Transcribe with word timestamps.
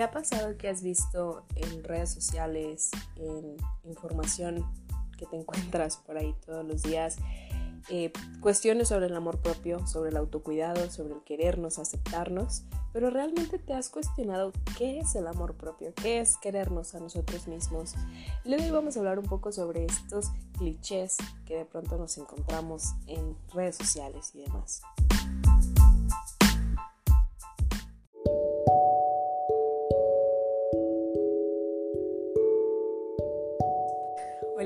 ¿Te 0.00 0.04
ha 0.04 0.10
pasado 0.10 0.56
que 0.56 0.66
has 0.66 0.82
visto 0.82 1.44
en 1.56 1.84
redes 1.84 2.08
sociales, 2.08 2.90
en 3.16 3.54
información 3.84 4.64
que 5.18 5.26
te 5.26 5.36
encuentras 5.40 5.98
por 5.98 6.16
ahí 6.16 6.34
todos 6.46 6.64
los 6.64 6.82
días, 6.82 7.18
eh, 7.90 8.10
cuestiones 8.40 8.88
sobre 8.88 9.08
el 9.08 9.14
amor 9.14 9.42
propio, 9.42 9.86
sobre 9.86 10.08
el 10.08 10.16
autocuidado, 10.16 10.90
sobre 10.90 11.12
el 11.12 11.22
querernos, 11.22 11.78
aceptarnos, 11.78 12.62
pero 12.94 13.10
realmente 13.10 13.58
te 13.58 13.74
has 13.74 13.90
cuestionado 13.90 14.52
qué 14.78 15.00
es 15.00 15.14
el 15.16 15.26
amor 15.26 15.54
propio, 15.54 15.92
qué 15.94 16.20
es 16.20 16.38
querernos 16.38 16.94
a 16.94 17.00
nosotros 17.00 17.46
mismos. 17.46 17.92
Y 18.46 18.54
hoy 18.54 18.70
vamos 18.70 18.96
a 18.96 19.00
hablar 19.00 19.18
un 19.18 19.26
poco 19.26 19.52
sobre 19.52 19.84
estos 19.84 20.30
clichés 20.56 21.18
que 21.44 21.56
de 21.56 21.64
pronto 21.66 21.98
nos 21.98 22.16
encontramos 22.16 22.94
en 23.06 23.36
redes 23.52 23.76
sociales 23.76 24.30
y 24.32 24.44
demás. 24.44 24.80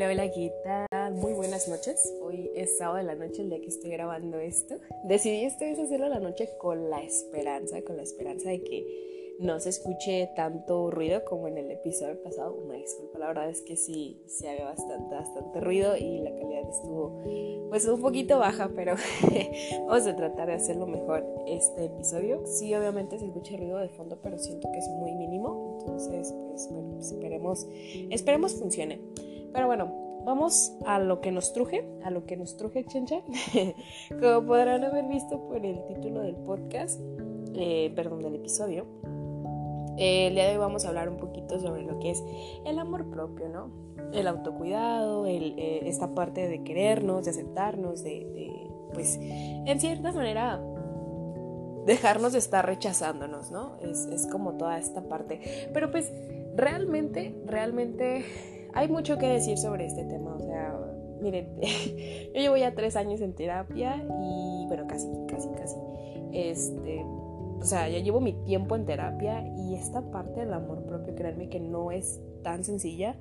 Hola, 0.07 0.31
¿qué 0.31 0.53
tal? 0.63 1.15
Muy 1.15 1.33
buenas 1.33 1.67
noches. 1.67 2.13
Hoy 2.21 2.51
es 2.55 2.77
sábado 2.77 2.99
de 2.99 3.05
la 3.05 3.15
noche, 3.15 3.41
el 3.41 3.49
día 3.49 3.61
que 3.61 3.69
estoy 3.69 3.91
grabando 3.91 4.39
esto. 4.39 4.75
Decidí 5.05 5.45
esta 5.45 5.65
vez 5.65 5.79
hacerlo 5.79 6.09
la 6.09 6.21
noche 6.21 6.51
con 6.59 6.91
la 6.91 7.03
esperanza, 7.03 7.81
con 7.83 7.97
la 7.97 8.03
esperanza 8.03 8.51
de 8.51 8.63
que 8.63 9.35
no 9.39 9.59
se 9.61 9.71
escuche 9.71 10.29
tanto 10.37 10.91
ruido 10.91 11.25
como 11.25 11.49
en 11.49 11.57
el 11.57 11.71
episodio 11.71 12.23
pasado. 12.23 12.55
Una 12.55 12.75
disculpa, 12.75 13.19
la 13.19 13.29
verdad 13.29 13.49
es 13.49 13.63
que 13.63 13.77
sí, 13.77 14.21
se 14.27 14.51
había 14.51 14.67
bastante, 14.67 15.15
bastante 15.15 15.61
ruido 15.61 15.97
y 15.97 16.19
la 16.19 16.35
calidad 16.35 16.69
estuvo 16.69 17.23
pues 17.71 17.87
un 17.87 18.03
poquito 18.03 18.39
baja, 18.39 18.71
pero 18.77 18.97
vamos 19.87 20.07
a 20.07 20.15
tratar 20.15 20.49
de 20.49 20.55
hacerlo 20.55 20.87
mejor 20.87 21.25
este 21.47 21.87
episodio. 21.87 22.43
Sí, 22.45 22.75
obviamente 22.75 23.19
se 23.19 23.25
escucha 23.25 23.57
ruido 23.57 23.79
de 23.79 23.89
fondo, 23.89 24.19
pero 24.23 24.39
siento 24.39 24.71
que 24.71 24.79
es 24.79 24.89
muy 24.89 25.15
mínimo. 25.15 25.79
Entonces, 25.81 26.35
pues 26.51 26.69
bueno, 26.71 26.99
esperemos, 26.99 27.67
esperemos 28.11 28.53
funcione. 28.55 29.01
Pero 29.55 29.69
bueno, 29.69 30.04
vamos 30.25 30.73
a 30.87 30.99
lo 30.99 31.21
que 31.21 31.31
nos 31.33 31.53
truje, 31.53 31.87
a 32.03 32.11
lo 32.11 32.25
que 32.27 32.37
nos 32.37 32.57
truje 32.57 32.85
Chencha. 32.85 33.21
Como 34.21 34.47
podrán 34.47 34.85
haber 34.85 35.07
visto 35.07 35.41
por 35.47 35.65
el 35.65 35.85
título 35.87 36.23
del 36.23 36.37
podcast, 36.37 37.01
eh, 37.55 37.93
perdón, 37.95 38.23
del 38.23 38.37
episodio, 38.37 38.87
eh, 39.97 40.29
el 40.29 40.35
día 40.35 40.45
de 40.47 40.53
hoy 40.53 40.59
vamos 40.59 40.85
a 40.85 40.89
hablar 40.89 41.09
un 41.09 41.19
poquito 41.19 41.61
sobre 41.61 41.83
lo 41.83 41.99
que 42.01 42.11
es 42.11 42.25
el 42.65 42.79
amor 42.79 43.09
propio, 43.11 43.49
¿no? 43.49 43.71
El 44.13 44.27
autocuidado, 44.27 45.27
eh, 45.27 45.89
esta 45.89 46.15
parte 46.15 46.49
de 46.49 46.65
querernos, 46.65 47.25
de 47.25 47.31
aceptarnos, 47.31 48.03
de, 48.03 48.71
pues, 48.93 49.19
en 49.21 49.81
cierta 49.81 50.13
manera, 50.13 50.61
dejarnos 51.87 52.33
de 52.33 52.39
estar 52.39 52.67
rechazándonos, 52.67 53.51
¿no? 53.51 53.77
Es 53.83 54.27
como 54.33 54.55
toda 54.55 54.79
esta 54.79 55.07
parte. 55.09 55.69
Pero 55.73 55.91
pues, 55.91 56.13
realmente, 56.57 57.41
realmente 57.47 58.25
hay 58.75 58.89
mucho 58.89 59.19
que 59.19 59.27
decir 59.27 59.59
sobre 59.59 59.87
este 59.87 60.05
tema. 60.05 60.35
O 60.35 60.41
sea, 60.41 60.79
miren, 61.21 61.61
yo 62.35 62.41
llevo 62.41 62.57
ya 62.57 62.75
tres 62.75 62.97
años 62.97 63.21
en 63.21 63.35
terapia 63.35 63.97
y, 64.23 64.67
bueno, 64.67 64.87
casi, 64.87 65.09
casi, 65.29 65.49
casi. 65.51 65.77
Este, 66.33 67.05
o 67.05 67.65
sea, 67.65 67.89
ya 67.89 67.99
llevo 67.99 68.21
mi 68.21 68.33
tiempo 68.45 68.77
en 68.77 68.85
terapia 68.85 69.47
y 69.57 69.75
esta 69.75 70.11
parte 70.11 70.41
del 70.41 70.53
amor 70.53 70.85
propio, 70.85 71.15
créanme 71.15 71.49
que 71.49 71.61
no 71.61 71.91
es 71.91 72.21
tan 72.43 72.65
sencilla 72.65 73.17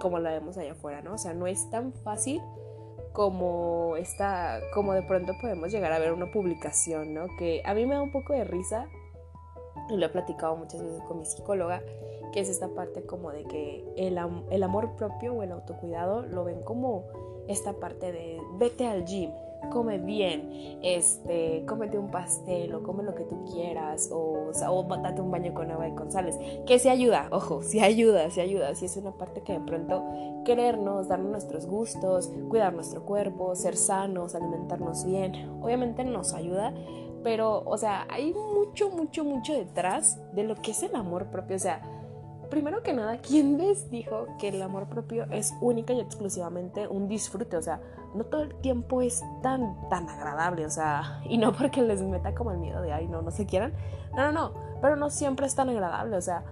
como 0.00 0.18
la 0.18 0.30
vemos 0.30 0.56
allá 0.58 0.72
afuera, 0.72 1.02
¿no? 1.02 1.14
O 1.14 1.18
sea, 1.18 1.34
no 1.34 1.46
es 1.46 1.68
tan 1.70 1.92
fácil 1.92 2.40
como 3.12 3.96
esta, 3.96 4.60
como 4.74 4.92
de 4.92 5.02
pronto 5.02 5.32
podemos 5.40 5.72
llegar 5.72 5.92
a 5.92 5.98
ver 5.98 6.12
una 6.12 6.30
publicación, 6.30 7.14
¿no? 7.14 7.26
Que 7.38 7.62
a 7.64 7.74
mí 7.74 7.84
me 7.84 7.94
da 7.94 8.02
un 8.02 8.12
poco 8.12 8.32
de 8.32 8.44
risa, 8.44 8.86
y 9.90 9.96
lo 9.96 10.06
he 10.06 10.08
platicado 10.08 10.56
muchas 10.56 10.82
veces 10.82 11.02
con 11.02 11.18
mi 11.18 11.24
psicóloga, 11.24 11.82
es 12.40 12.48
esta 12.48 12.68
parte 12.68 13.02
como 13.02 13.30
de 13.32 13.44
que 13.44 13.84
el, 13.96 14.18
el 14.50 14.62
amor 14.62 14.96
propio 14.96 15.34
o 15.34 15.42
el 15.42 15.52
autocuidado 15.52 16.22
lo 16.22 16.44
ven 16.44 16.62
como 16.62 17.04
esta 17.48 17.72
parte 17.74 18.12
de 18.12 18.40
vete 18.58 18.86
al 18.86 19.04
gym, 19.04 19.30
come 19.70 19.98
bien, 19.98 20.78
este, 20.82 21.64
cómete 21.66 21.98
un 21.98 22.10
pastel 22.10 22.74
o 22.74 22.82
come 22.82 23.02
lo 23.02 23.14
que 23.14 23.24
tú 23.24 23.44
quieras 23.44 24.10
o, 24.12 24.50
o, 24.52 24.80
un 24.80 25.30
baño 25.30 25.54
con 25.54 25.70
agua 25.70 25.94
con 25.94 26.12
sales, 26.12 26.38
que 26.66 26.78
sí 26.78 26.88
ayuda, 26.88 27.28
ojo, 27.30 27.62
sí 27.62 27.80
ayuda, 27.80 28.30
sí 28.30 28.40
ayuda, 28.40 28.74
sí 28.74 28.84
es 28.84 28.96
una 28.96 29.12
parte 29.12 29.42
que 29.42 29.54
de 29.54 29.60
pronto 29.60 30.04
querernos, 30.44 31.08
darnos 31.08 31.30
nuestros 31.30 31.66
gustos, 31.66 32.30
cuidar 32.48 32.72
nuestro 32.72 33.04
cuerpo, 33.04 33.54
ser 33.56 33.76
sanos, 33.76 34.34
alimentarnos 34.34 35.04
bien, 35.04 35.50
obviamente 35.60 36.04
nos 36.04 36.34
ayuda, 36.34 36.72
pero, 37.24 37.62
o 37.66 37.76
sea, 37.76 38.06
hay 38.10 38.32
mucho, 38.32 38.90
mucho, 38.90 39.24
mucho 39.24 39.52
detrás 39.52 40.20
de 40.34 40.44
lo 40.44 40.54
que 40.54 40.70
es 40.70 40.82
el 40.82 40.94
amor 40.94 41.26
propio, 41.26 41.56
o 41.56 41.60
sea, 41.60 41.82
primero 42.48 42.82
que 42.82 42.92
nada, 42.92 43.18
¿quién 43.18 43.58
les 43.58 43.90
dijo 43.90 44.26
que 44.38 44.48
el 44.48 44.60
amor 44.62 44.88
propio 44.88 45.26
es 45.30 45.54
única 45.60 45.92
y 45.92 46.00
exclusivamente 46.00 46.88
un 46.88 47.08
disfrute? 47.08 47.56
O 47.56 47.62
sea, 47.62 47.80
no 48.14 48.24
todo 48.24 48.42
el 48.42 48.54
tiempo 48.56 49.02
es 49.02 49.22
tan, 49.42 49.88
tan 49.88 50.08
agradable, 50.08 50.66
o 50.66 50.70
sea, 50.70 51.20
y 51.28 51.38
no 51.38 51.52
porque 51.52 51.82
les 51.82 52.02
meta 52.02 52.34
como 52.34 52.50
el 52.52 52.58
miedo 52.58 52.82
de, 52.82 52.92
ay, 52.92 53.06
no, 53.08 53.22
no 53.22 53.30
se 53.30 53.46
quieran. 53.46 53.74
No, 54.14 54.30
no, 54.30 54.32
no, 54.32 54.54
pero 54.80 54.96
no 54.96 55.10
siempre 55.10 55.46
es 55.46 55.54
tan 55.54 55.68
agradable, 55.68 56.16
o 56.16 56.20
sea, 56.20 56.44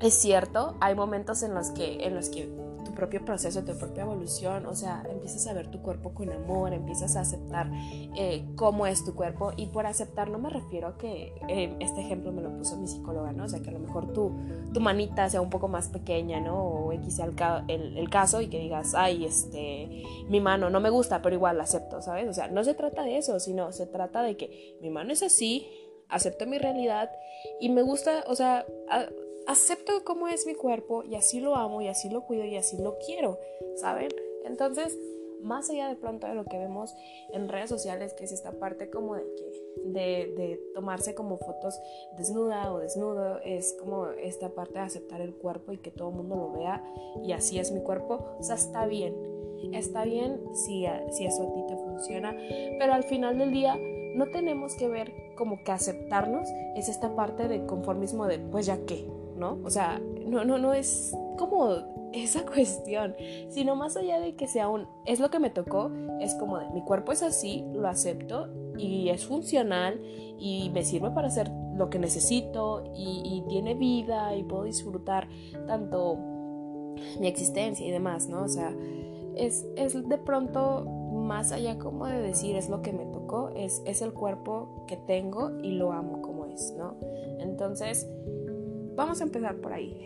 es 0.00 0.14
cierto, 0.14 0.74
hay 0.80 0.94
momentos 0.94 1.42
en 1.42 1.54
los 1.54 1.70
que, 1.70 2.06
en 2.06 2.14
los 2.14 2.28
que 2.28 2.48
propio 2.96 3.24
proceso, 3.24 3.64
tu 3.64 3.76
propia 3.78 4.02
evolución, 4.02 4.66
o 4.66 4.74
sea, 4.74 5.04
empiezas 5.08 5.46
a 5.46 5.52
ver 5.52 5.70
tu 5.70 5.80
cuerpo 5.82 6.12
con 6.14 6.32
amor, 6.32 6.72
empiezas 6.72 7.16
a 7.16 7.20
aceptar 7.20 7.70
eh, 8.16 8.44
cómo 8.56 8.86
es 8.86 9.04
tu 9.04 9.14
cuerpo 9.14 9.52
y 9.56 9.66
por 9.66 9.86
aceptar 9.86 10.28
no 10.30 10.38
me 10.38 10.50
refiero 10.50 10.88
a 10.88 10.98
que 10.98 11.32
eh, 11.48 11.76
este 11.80 12.00
ejemplo 12.00 12.32
me 12.32 12.42
lo 12.42 12.56
puso 12.56 12.76
mi 12.76 12.88
psicóloga, 12.88 13.32
¿no? 13.32 13.44
O 13.44 13.48
sea, 13.48 13.60
que 13.60 13.70
a 13.70 13.72
lo 13.72 13.78
mejor 13.78 14.12
tu, 14.12 14.32
tu 14.72 14.80
manita 14.80 15.28
sea 15.28 15.40
un 15.40 15.50
poco 15.50 15.68
más 15.68 15.88
pequeña, 15.88 16.40
¿no? 16.40 16.60
O 16.60 16.92
X 16.92 17.16
sea 17.16 17.26
el, 17.68 18.10
caso 18.10 18.40
y 18.40 18.48
que 18.48 18.58
digas, 18.58 18.94
ay, 18.94 19.24
este, 19.24 20.02
mi 20.28 20.40
mano 20.40 20.70
no 20.70 20.80
me 20.80 20.90
gusta, 20.90 21.22
pero 21.22 21.34
igual 21.34 21.58
la 21.58 21.64
acepto, 21.64 22.00
¿sabes? 22.02 22.28
O 22.28 22.32
sea, 22.32 22.48
no 22.48 22.64
se 22.64 22.74
trata 22.74 23.02
de 23.02 23.18
eso, 23.18 23.38
sino 23.38 23.72
se 23.72 23.86
trata 23.86 24.22
de 24.22 24.36
que 24.36 24.76
mi 24.80 24.90
mano 24.90 25.12
es 25.12 25.22
así, 25.22 25.66
acepto 26.08 26.46
mi 26.46 26.58
realidad 26.58 27.10
y 27.60 27.68
me 27.68 27.82
gusta, 27.82 28.24
o 28.28 28.34
sea, 28.34 28.64
a, 28.90 29.06
acepto 29.46 30.04
cómo 30.04 30.28
es 30.28 30.46
mi 30.46 30.54
cuerpo 30.54 31.02
y 31.04 31.14
así 31.14 31.40
lo 31.40 31.54
amo 31.54 31.80
y 31.80 31.88
así 31.88 32.10
lo 32.10 32.22
cuido 32.22 32.44
y 32.44 32.56
así 32.56 32.76
lo 32.78 32.98
quiero, 32.98 33.38
¿saben? 33.76 34.08
Entonces, 34.44 34.98
más 35.42 35.70
allá 35.70 35.88
de 35.88 35.96
pronto 35.96 36.26
de 36.26 36.34
lo 36.34 36.44
que 36.44 36.58
vemos 36.58 36.94
en 37.32 37.48
redes 37.48 37.70
sociales, 37.70 38.14
que 38.14 38.24
es 38.24 38.32
esta 38.32 38.52
parte 38.52 38.90
como 38.90 39.14
de 39.14 39.22
que 39.22 39.66
de, 39.84 40.34
de, 40.36 40.60
tomarse 40.74 41.14
como 41.14 41.38
fotos 41.38 41.78
desnuda 42.16 42.72
o 42.72 42.78
desnudo, 42.78 43.40
es 43.44 43.74
como 43.74 44.08
esta 44.08 44.48
parte 44.50 44.74
de 44.74 44.80
aceptar 44.80 45.20
el 45.20 45.34
cuerpo 45.34 45.72
y 45.72 45.78
que 45.78 45.90
todo 45.90 46.08
el 46.08 46.16
mundo 46.16 46.36
lo 46.36 46.52
vea 46.58 46.82
y 47.22 47.32
así 47.32 47.58
es 47.58 47.70
mi 47.70 47.82
cuerpo, 47.82 48.36
o 48.38 48.42
sea, 48.42 48.56
está 48.56 48.86
bien, 48.86 49.14
está 49.72 50.04
bien 50.04 50.40
si, 50.54 50.86
si 51.10 51.26
eso 51.26 51.42
a 51.42 51.54
ti 51.54 51.66
te 51.68 51.76
funciona, 51.76 52.36
pero 52.78 52.94
al 52.94 53.04
final 53.04 53.38
del 53.38 53.52
día 53.52 53.76
no 54.16 54.26
tenemos 54.30 54.74
que 54.74 54.88
ver 54.88 55.12
como 55.36 55.62
que 55.62 55.72
aceptarnos 55.72 56.48
es 56.74 56.88
esta 56.88 57.14
parte 57.14 57.48
de 57.48 57.66
conformismo 57.66 58.26
de 58.26 58.38
pues 58.38 58.66
ya 58.66 58.78
qué, 58.86 59.06
¿no? 59.36 59.58
O 59.64 59.70
sea, 59.70 60.00
no, 60.26 60.44
no, 60.44 60.58
no 60.58 60.72
es 60.72 61.14
como 61.38 61.76
esa 62.12 62.44
cuestión, 62.54 63.14
sino 63.48 63.76
más 63.76 63.96
allá 63.96 64.20
de 64.20 64.34
que 64.34 64.48
sea 64.48 64.68
un, 64.68 64.86
es 65.04 65.20
lo 65.20 65.30
que 65.30 65.38
me 65.38 65.50
tocó, 65.50 65.90
es 66.20 66.34
como 66.34 66.58
de 66.58 66.68
mi 66.70 66.82
cuerpo 66.82 67.12
es 67.12 67.22
así, 67.22 67.64
lo 67.72 67.88
acepto 67.88 68.48
y 68.78 69.08
es 69.08 69.26
funcional 69.26 70.00
y 70.38 70.70
me 70.74 70.82
sirve 70.82 71.10
para 71.10 71.28
hacer 71.28 71.50
lo 71.76 71.90
que 71.90 71.98
necesito 71.98 72.84
y, 72.94 73.22
y 73.24 73.44
tiene 73.48 73.74
vida 73.74 74.34
y 74.36 74.42
puedo 74.42 74.64
disfrutar 74.64 75.28
tanto 75.66 76.18
mi 77.20 77.26
existencia 77.26 77.86
y 77.86 77.90
demás, 77.90 78.28
¿no? 78.28 78.42
O 78.42 78.48
sea, 78.48 78.74
es, 79.36 79.66
es 79.76 80.08
de 80.08 80.18
pronto 80.18 80.84
más 81.12 81.52
allá 81.52 81.78
como 81.78 82.06
de 82.06 82.20
decir 82.20 82.56
es 82.56 82.68
lo 82.68 82.82
que 82.82 82.92
me 82.92 83.04
tocó, 83.06 83.50
es, 83.54 83.82
es 83.84 84.02
el 84.02 84.12
cuerpo 84.12 84.84
que 84.86 84.96
tengo 84.96 85.58
y 85.62 85.72
lo 85.72 85.92
amo 85.92 86.22
como 86.22 86.46
es, 86.46 86.74
¿no? 86.76 86.96
Entonces, 87.38 88.08
vamos 88.96 89.20
a 89.20 89.24
empezar 89.24 89.56
por 89.56 89.72
ahí. 89.72 89.96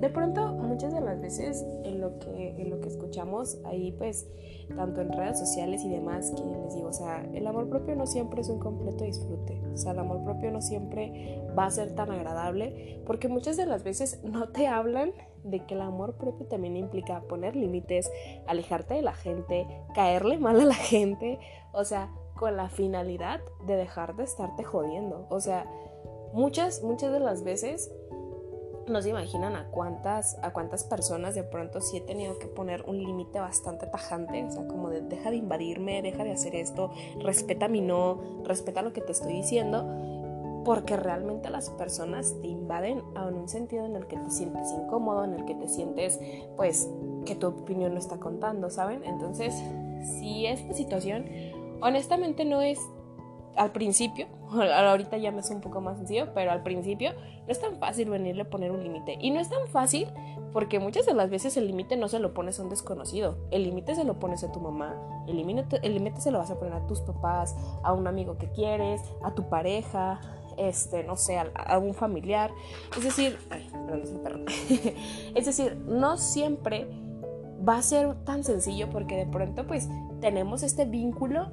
De 0.00 0.08
pronto, 0.08 0.48
muchas 0.54 0.92
de 0.92 1.00
las 1.00 1.20
veces 1.20 1.64
en 1.84 2.00
lo 2.00 2.18
que, 2.18 2.54
en 2.58 2.70
lo 2.70 2.80
que 2.80 2.88
escuchamos 2.88 3.58
ahí, 3.64 3.92
pues, 3.92 4.26
tanto 4.74 5.00
en 5.00 5.12
redes 5.12 5.38
sociales 5.38 5.82
y 5.84 5.90
demás, 5.90 6.32
que 6.36 6.42
les 6.42 6.74
digo, 6.74 6.88
o 6.88 6.92
sea, 6.92 7.24
el 7.32 7.46
amor 7.46 7.68
propio 7.68 7.94
no 7.96 8.06
siempre 8.06 8.40
es 8.40 8.48
un 8.48 8.58
completo 8.58 9.04
disfrute. 9.04 9.60
O 9.72 9.76
sea, 9.76 9.92
el 9.92 9.98
amor 9.98 10.24
propio 10.24 10.50
no 10.50 10.62
siempre 10.62 11.42
va 11.56 11.66
a 11.66 11.70
ser 11.70 11.94
tan 11.94 12.10
agradable, 12.10 13.02
porque 13.06 13.28
muchas 13.28 13.56
de 13.56 13.66
las 13.66 13.84
veces 13.84 14.22
no 14.24 14.48
te 14.48 14.66
hablan 14.66 15.12
de 15.44 15.64
que 15.64 15.74
el 15.74 15.80
amor 15.80 16.14
propio 16.16 16.46
también 16.46 16.76
implica 16.76 17.22
poner 17.22 17.56
límites, 17.56 18.10
alejarte 18.46 18.94
de 18.94 19.02
la 19.02 19.14
gente, 19.14 19.66
caerle 19.94 20.38
mal 20.38 20.60
a 20.60 20.64
la 20.64 20.74
gente, 20.74 21.38
o 21.72 21.84
sea, 21.84 22.10
con 22.36 22.56
la 22.56 22.68
finalidad 22.68 23.40
de 23.66 23.76
dejar 23.76 24.16
de 24.16 24.24
estarte 24.24 24.64
jodiendo. 24.64 25.26
O 25.30 25.40
sea, 25.40 25.66
muchas, 26.32 26.82
muchas 26.82 27.12
de 27.12 27.20
las 27.20 27.42
veces 27.42 27.92
no 28.90 29.00
se 29.00 29.10
imaginan 29.10 29.56
a 29.56 29.66
cuántas, 29.70 30.38
a 30.42 30.52
cuántas 30.52 30.84
personas 30.84 31.34
de 31.34 31.42
pronto 31.44 31.80
sí 31.80 31.98
he 31.98 32.00
tenido 32.00 32.38
que 32.38 32.46
poner 32.46 32.82
un 32.86 32.98
límite 32.98 33.40
bastante 33.40 33.86
tajante, 33.86 34.44
o 34.44 34.50
sea, 34.50 34.66
como 34.66 34.90
de 34.90 35.00
deja 35.00 35.30
de 35.30 35.36
invadirme, 35.36 36.02
deja 36.02 36.24
de 36.24 36.32
hacer 36.32 36.54
esto, 36.54 36.90
respeta 37.20 37.68
mi 37.68 37.80
no, 37.80 38.42
respeta 38.44 38.82
lo 38.82 38.92
que 38.92 39.00
te 39.00 39.12
estoy 39.12 39.32
diciendo. 39.32 39.86
porque 40.64 40.96
realmente 40.96 41.48
las 41.48 41.70
personas 41.70 42.36
te 42.42 42.48
invaden 42.48 43.02
en 43.16 43.34
un 43.34 43.48
sentido 43.48 43.86
en 43.86 43.96
el 43.96 44.06
que 44.06 44.16
te 44.18 44.30
sientes 44.30 44.70
incómodo, 44.72 45.24
en 45.24 45.34
el 45.34 45.44
que 45.46 45.54
te 45.54 45.68
sientes, 45.68 46.20
pues, 46.56 46.88
que 47.24 47.34
tu 47.34 47.46
opinión 47.48 47.94
no 47.94 47.98
está 47.98 48.18
contando, 48.18 48.68
¿saben? 48.68 49.02
Entonces, 49.04 49.54
si 50.02 50.46
esta 50.46 50.74
situación, 50.74 51.24
honestamente 51.80 52.44
no 52.44 52.60
es 52.60 52.78
al 53.56 53.72
principio, 53.72 54.26
ahorita 54.74 55.16
ya 55.16 55.30
me 55.30 55.40
es 55.40 55.50
un 55.50 55.60
poco 55.60 55.80
más 55.80 55.98
sencillo, 55.98 56.28
pero 56.34 56.50
al 56.50 56.62
principio 56.62 57.12
no 57.12 57.48
es 57.48 57.60
tan 57.60 57.76
fácil 57.76 58.10
venirle 58.10 58.42
a 58.42 58.50
poner 58.50 58.70
un 58.70 58.82
límite. 58.82 59.16
Y 59.20 59.30
no 59.30 59.40
es 59.40 59.48
tan 59.48 59.66
fácil 59.68 60.08
porque 60.52 60.80
muchas 60.80 61.06
de 61.06 61.14
las 61.14 61.30
veces 61.30 61.56
el 61.56 61.66
límite 61.66 61.96
no 61.96 62.08
se 62.08 62.18
lo 62.18 62.34
pones 62.34 62.58
a 62.58 62.62
un 62.62 62.70
desconocido. 62.70 63.38
El 63.50 63.64
límite 63.64 63.94
se 63.94 64.04
lo 64.04 64.18
pones 64.18 64.44
a 64.44 64.52
tu 64.52 64.60
mamá, 64.60 64.96
el 65.26 65.36
límite, 65.36 65.80
se 66.20 66.30
lo 66.30 66.38
vas 66.38 66.50
a 66.50 66.58
poner 66.58 66.74
a 66.74 66.86
tus 66.86 67.00
papás, 67.00 67.56
a 67.82 67.92
un 67.92 68.06
amigo 68.06 68.36
que 68.38 68.50
quieres, 68.50 69.02
a 69.22 69.34
tu 69.34 69.48
pareja, 69.48 70.20
este, 70.56 71.04
no 71.04 71.16
sé, 71.16 71.38
a, 71.38 71.78
un 71.78 71.94
familiar. 71.94 72.50
Es 72.96 73.04
decir, 73.04 73.38
ay, 73.50 73.70
perdón, 74.22 74.46
es 75.34 75.46
decir, 75.46 75.76
no 75.86 76.16
siempre 76.16 76.88
va 77.66 77.76
a 77.76 77.82
ser 77.82 78.14
tan 78.24 78.42
sencillo 78.42 78.88
porque 78.90 79.16
de 79.16 79.26
pronto 79.26 79.66
pues 79.66 79.88
tenemos 80.20 80.62
este 80.62 80.86
vínculo 80.86 81.50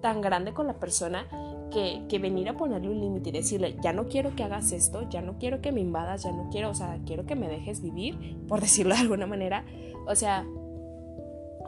tan 0.00 0.20
grande 0.20 0.52
con 0.52 0.66
la 0.66 0.74
persona 0.74 1.26
que, 1.72 2.18
venir 2.18 2.48
a 2.48 2.56
ponerle 2.56 2.88
un 2.88 3.00
límite 3.00 3.30
y 3.30 3.32
decirle, 3.32 3.76
ya 3.82 3.92
no 3.92 4.08
quiero 4.08 4.36
que 4.36 4.44
hagas 4.44 4.72
esto, 4.72 5.08
ya 5.08 5.22
no 5.22 5.38
quiero 5.38 5.60
que 5.60 5.72
me 5.72 5.80
invadas, 5.80 6.22
ya 6.22 6.32
no 6.32 6.48
quiero, 6.50 6.70
o 6.70 6.74
sea, 6.74 7.00
quiero 7.06 7.24
que 7.26 7.34
me 7.34 7.48
dejes 7.48 7.82
vivir, 7.82 8.36
por 8.46 8.60
decirlo 8.62 8.94
de 8.94 9.00
alguna 9.00 9.26
manera. 9.26 9.64
O 10.06 10.14
sea, 10.14 10.46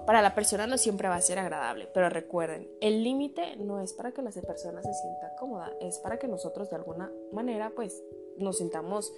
para 0.07 0.23
la 0.23 0.35
persona 0.35 0.67
no 0.67 0.77
siempre 0.77 1.09
va 1.09 1.17
a 1.17 1.21
ser 1.21 1.39
agradable, 1.39 1.89
pero 1.93 2.09
recuerden, 2.11 2.69
el 2.81 3.03
límite 3.03 3.57
no 3.57 3.81
es 3.81 3.93
para 3.93 4.13
que 4.13 4.23
la 4.23 4.31
persona 4.31 4.83
se 4.83 4.93
sienta 4.93 5.35
cómoda, 5.39 5.73
es 5.81 5.99
para 5.99 6.19
que 6.19 6.29
nosotros 6.29 6.71
de 6.71 6.77
alguna 6.77 7.11
manera 7.33 7.73
pues 7.75 8.03
nos 8.37 8.59
sintamos 8.59 9.13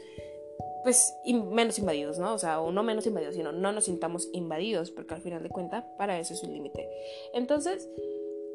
pues 0.85 1.17
menos 1.25 1.81
invadidos, 1.81 2.21
¿no? 2.21 2.33
O 2.33 2.39
sea, 2.39 2.61
o 2.61 2.71
no 2.71 2.85
menos 2.85 3.07
invadidos, 3.09 3.35
sino 3.35 3.51
no 3.51 3.73
nos 3.73 3.87
sintamos 3.87 4.29
invadidos, 4.33 4.93
porque 4.93 5.15
al 5.15 5.21
final 5.21 5.43
de 5.43 5.49
cuentas 5.49 5.85
para 5.99 6.21
eso 6.21 6.33
es 6.33 6.45
un 6.45 6.53
límite. 6.53 6.89
Entonces, 7.35 7.89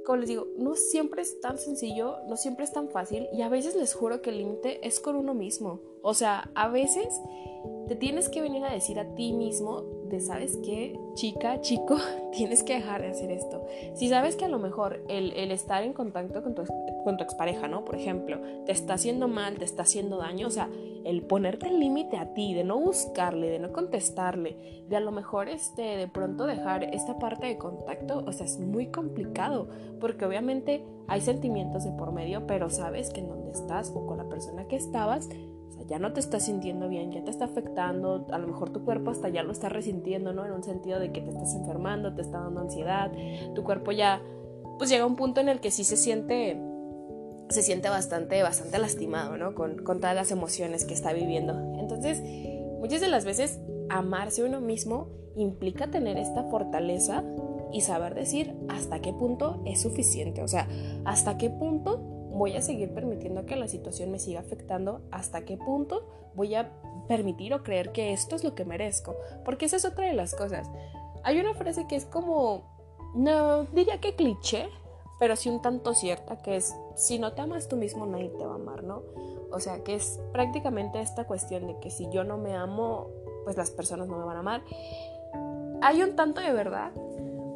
como 0.06 0.18
les 0.18 0.30
digo, 0.30 0.48
no 0.58 0.76
siempre 0.76 1.22
es 1.22 1.40
tan 1.40 1.58
sencillo, 1.58 2.18
no 2.28 2.38
siempre 2.38 2.66
es 2.66 2.74
tan 2.74 2.90
fácil 2.90 3.28
y 3.34 3.42
a 3.42 3.50
veces 3.50 3.76
les 3.76 3.94
juro 3.94 4.22
que 4.22 4.32
el 4.32 4.38
límite 4.40 4.86
es 4.88 5.00
con 5.00 5.16
uno 5.16 5.34
mismo. 5.34 5.91
O 6.04 6.14
sea, 6.14 6.50
a 6.56 6.68
veces 6.68 7.22
te 7.88 7.96
tienes 7.96 8.30
que 8.30 8.42
venir 8.42 8.64
a 8.64 8.72
decir 8.72 9.00
a 9.00 9.16
ti 9.16 9.34
mismo 9.34 9.84
de, 10.06 10.20
¿sabes 10.20 10.58
qué? 10.64 10.98
Chica, 11.14 11.62
chico, 11.62 11.98
tienes 12.32 12.64
que 12.64 12.76
dejar 12.76 13.02
de 13.02 13.10
hacer 13.10 13.32
esto. 13.32 13.66
Si 13.96 14.10
sabes 14.10 14.36
que 14.36 14.46
a 14.46 14.50
lo 14.50 14.60
mejor 14.60 15.04
el, 15.10 15.34
estar 15.52 15.84
en 15.84 15.94
contacto 15.94 16.42
con 16.44 16.56
tu, 16.56 16.64
con 17.04 17.18
tu 17.18 17.24
expareja, 17.24 17.68
¿no? 17.68 17.84
Por 17.86 17.96
ejemplo, 17.96 18.40
te 18.66 18.72
está 18.72 18.94
haciendo 18.94 19.28
mal, 19.28 19.58
te 19.58 19.66
está 19.66 19.84
haciendo 19.84 20.18
daño, 20.18 20.48
o 20.48 20.52
sea, 20.52 20.70
el 21.04 21.24
ponerte 21.24 21.68
el 21.68 21.80
límite 21.80 22.18
a 22.18 22.34
ti, 22.34 22.54
de 22.54 22.64
no 22.64 22.80
buscarle, 22.80 23.50
de 23.50 23.60
no 23.60 23.72
contestarle, 23.72 24.86
de 24.88 24.96
a 24.96 25.00
lo 25.00 25.12
mejor 25.12 25.50
este, 25.50 25.82
de 25.82 26.08
pronto 26.08 26.46
dejar 26.46 26.84
esta 26.84 27.18
parte 27.20 27.48
de 27.48 27.58
contacto, 27.58 28.24
o 28.26 28.32
sea, 28.32 28.46
es 28.46 28.60
muy 28.60 28.88
complicado, 28.88 29.68
porque 30.00 30.26
obviamente 30.26 30.86
hay 31.08 31.22
sentimientos 31.22 31.84
de 31.84 31.92
por 31.92 32.12
medio, 32.12 32.48
pero 32.48 32.70
sabes 32.70 33.10
que 33.10 33.22
en 33.22 33.30
donde 33.30 33.52
estás 33.52 33.92
o 33.96 34.06
con 34.06 34.18
la 34.18 34.30
persona 34.30 34.68
que 34.68 34.76
estabas, 34.76 35.28
ya 35.88 36.00
no 36.00 36.14
te 36.14 36.20
estás 36.20 36.46
sintiendo 36.46 36.88
bien, 36.88 37.12
ya 37.12 37.24
te 37.24 37.32
está 37.32 37.46
afectando, 37.46 38.28
a 38.32 38.38
lo 38.38 38.48
mejor 38.48 38.72
tu 38.72 38.84
cuerpo 38.84 39.12
hasta 39.12 39.30
ya 39.30 39.44
lo 39.44 39.52
está 39.52 39.70
resintiendo, 39.70 40.34
¿no? 40.34 40.46
En 40.46 40.52
un 40.52 40.64
sentido 40.64 41.00
de 41.00 41.12
que 41.12 41.22
te 41.22 41.30
estás 41.30 41.54
enfermando, 41.56 42.14
te 42.14 42.22
está 42.22 42.40
dando 42.40 42.62
ansiedad, 42.62 43.12
tu 43.56 43.64
cuerpo 43.64 43.92
ya, 43.92 44.22
pues 44.78 44.90
llega 44.90 45.04
a 45.04 45.08
un 45.08 45.16
punto 45.16 45.42
en 45.42 45.50
el 45.50 45.60
que 45.60 45.72
sí 45.72 45.84
se 45.84 45.98
siente, 45.98 46.62
se 47.50 47.62
siente 47.62 47.90
bastante, 47.90 48.42
bastante 48.44 48.78
lastimado, 48.80 49.38
¿no? 49.38 49.54
Con, 49.56 49.84
con 49.84 50.00
todas 50.00 50.16
las 50.16 50.32
emociones 50.32 50.86
que 50.86 50.94
está 50.94 51.14
viviendo. 51.14 51.54
Entonces, 51.80 52.22
muchas 52.80 53.02
de 53.02 53.08
las 53.08 53.26
veces, 53.26 53.60
amarse 53.90 54.44
uno 54.44 54.62
mismo 54.62 55.10
implica 55.36 55.90
tener 55.92 56.18
esta 56.18 56.44
fortaleza 56.44 57.24
y 57.74 57.82
saber 57.82 58.16
decir 58.16 58.54
hasta 58.70 59.02
qué 59.02 59.14
punto 59.14 59.62
es 59.66 59.82
suficiente, 59.82 60.44
o 60.44 60.48
sea, 60.48 60.68
hasta 61.06 61.38
qué 61.38 61.50
punto 61.50 62.11
voy 62.32 62.56
a 62.56 62.62
seguir 62.62 62.94
permitiendo 62.94 63.46
que 63.46 63.56
la 63.56 63.68
situación 63.68 64.12
me 64.12 64.20
siga 64.20 64.40
afectando, 64.40 65.02
hasta 65.12 65.46
qué 65.46 65.58
punto 65.58 66.08
voy 66.34 66.56
a 66.56 66.72
permitir 67.08 67.54
o 67.54 67.64
creer 67.64 67.92
que 67.92 68.14
esto 68.14 68.36
es 68.36 68.44
lo 68.44 68.56
que 68.56 68.66
merezco, 68.66 69.16
porque 69.44 69.66
esa 69.66 69.78
es 69.78 69.86
otra 69.86 70.06
de 70.06 70.14
las 70.14 70.34
cosas. 70.36 70.70
Hay 71.24 71.40
una 71.40 71.54
frase 71.54 71.88
que 71.88 71.96
es 71.96 72.06
como, 72.06 72.64
no 73.14 73.66
diría 73.66 74.00
que 74.00 74.16
cliché, 74.16 74.70
pero 75.20 75.36
sí 75.36 75.50
un 75.50 75.62
tanto 75.62 75.94
cierta, 75.94 76.42
que 76.42 76.56
es, 76.56 76.76
si 76.96 77.20
no 77.20 77.34
te 77.34 77.42
amas 77.42 77.68
tú 77.68 77.76
mismo, 77.76 78.06
nadie 78.06 78.30
te 78.30 78.46
va 78.46 78.54
a 78.54 78.56
amar, 78.56 78.84
¿no? 78.84 79.04
O 79.52 79.60
sea, 79.60 79.84
que 79.84 79.96
es 79.96 80.20
prácticamente 80.32 81.02
esta 81.02 81.28
cuestión 81.28 81.68
de 81.68 81.78
que 81.80 81.92
si 81.92 82.10
yo 82.10 82.24
no 82.24 82.38
me 82.38 82.56
amo, 82.56 83.10
pues 83.44 83.58
las 83.58 83.70
personas 83.70 84.08
no 84.08 84.18
me 84.18 84.24
van 84.26 84.38
a 84.38 84.40
amar. 84.40 84.64
Hay 85.82 86.02
un 86.02 86.16
tanto 86.16 86.42
de 86.42 86.54
verdad, 86.54 86.92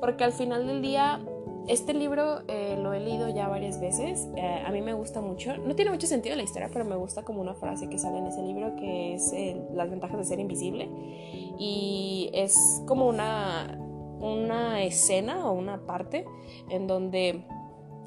porque 0.02 0.24
al 0.24 0.34
final 0.34 0.68
del 0.68 0.82
día 0.82 1.22
este 1.68 1.94
libro 1.94 2.42
eh, 2.48 2.78
lo 2.82 2.94
he 2.94 3.00
leído 3.00 3.30
ya 3.30 3.48
varias 3.48 3.80
veces, 3.80 4.28
eh, 4.36 4.64
a 4.66 4.72
mí 4.72 4.82
me 4.82 4.94
gusta 4.94 5.22
mucho, 5.22 5.58
no 5.58 5.76
tiene 5.76 5.92
mucho 5.92 6.06
sentido 6.06 6.36
la 6.36 6.44
historia, 6.44 6.70
pero 6.72 6.86
me 6.86 6.96
gusta 6.96 7.24
como 7.24 7.42
una 7.42 7.56
frase 7.56 7.90
que 7.90 7.98
sale 7.98 8.20
en 8.20 8.28
ese 8.28 8.44
libro 8.44 8.76
que 8.76 9.16
es 9.16 9.34
eh, 9.34 9.60
las 9.74 9.90
ventajas 9.90 10.18
de 10.18 10.26
ser 10.26 10.40
invisible 10.40 10.90
y 11.58 12.30
es 12.34 12.82
como 12.86 13.08
una, 13.08 13.80
una 14.20 14.84
escena 14.84 15.50
o 15.50 15.54
una 15.54 15.86
parte 15.86 16.26
en 16.70 16.88
donde 16.88 17.44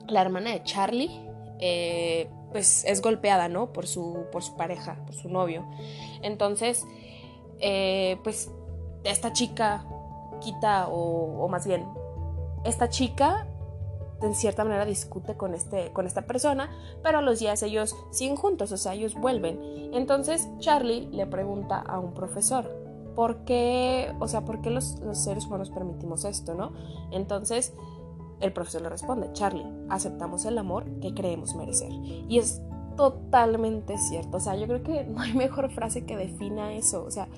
la 0.06 0.22
hermana 0.22 0.52
de 0.52 0.62
Charlie 0.62 1.11
pues 2.52 2.84
es 2.84 3.02
golpeada, 3.02 3.49
¿no? 3.49 3.72
Por 3.72 3.87
su, 3.87 4.25
por 4.31 4.43
su 4.43 4.56
pareja, 4.56 5.04
por 5.04 5.14
su 5.14 5.28
novio. 5.28 5.66
Entonces, 6.22 6.87
pues 8.22 8.50
esta 9.04 9.32
chica 9.32 9.84
quita 10.40 10.88
o, 10.88 11.44
o 11.44 11.49
más 11.49 11.66
bien 11.66 11.84
esta 12.64 12.88
chica 12.88 13.46
en 14.22 14.34
cierta 14.34 14.64
manera 14.64 14.84
discute 14.84 15.37
con, 15.37 15.55
este, 15.55 15.93
con 15.93 16.06
esta 16.06 16.22
persona, 16.22 16.70
pero 17.02 17.19
a 17.19 17.22
los 17.22 17.38
días 17.38 17.62
ellos 17.62 17.94
siguen 18.10 18.37
juntos, 18.37 18.72
o 18.72 18.76
sea, 18.76 18.94
ellos 18.94 19.14
vuelven. 19.14 19.60
Entonces 19.93 20.49
Charlie 20.58 21.08
le 21.12 21.26
pregunta 21.26 21.78
a 21.78 21.99
un 21.99 22.14
profesor, 22.14 22.69
¿por 23.14 23.44
qué, 23.44 24.12
o 24.20 24.28
sea, 24.28 24.44
por 24.44 24.60
qué 24.60 24.70
los, 24.70 24.99
los 25.00 25.19
seres 25.19 25.46
humanos 25.46 25.70
permitimos 25.70 26.25
esto, 26.25 26.55
no? 26.55 26.72
Entonces 27.10 27.75
el 28.40 28.52
profesor 28.52 28.82
le 28.82 28.88
responde, 28.88 29.32
Charlie, 29.32 29.66
aceptamos 29.88 30.44
el 30.44 30.58
amor 30.58 30.84
que 31.00 31.14
creemos 31.14 31.54
merecer. 31.54 31.90
Y 31.92 32.38
es 32.38 32.62
totalmente 32.97 33.97
cierto, 33.99 34.38
o 34.38 34.40
sea, 34.40 34.56
yo 34.56 34.66
creo 34.66 34.83
que 34.83 35.04
no 35.04 35.21
hay 35.21 35.33
mejor 35.33 35.71
frase 35.71 36.04
que 36.04 36.16
defina 36.16 36.73
eso, 36.73 37.04
o 37.04 37.11
sea, 37.11 37.28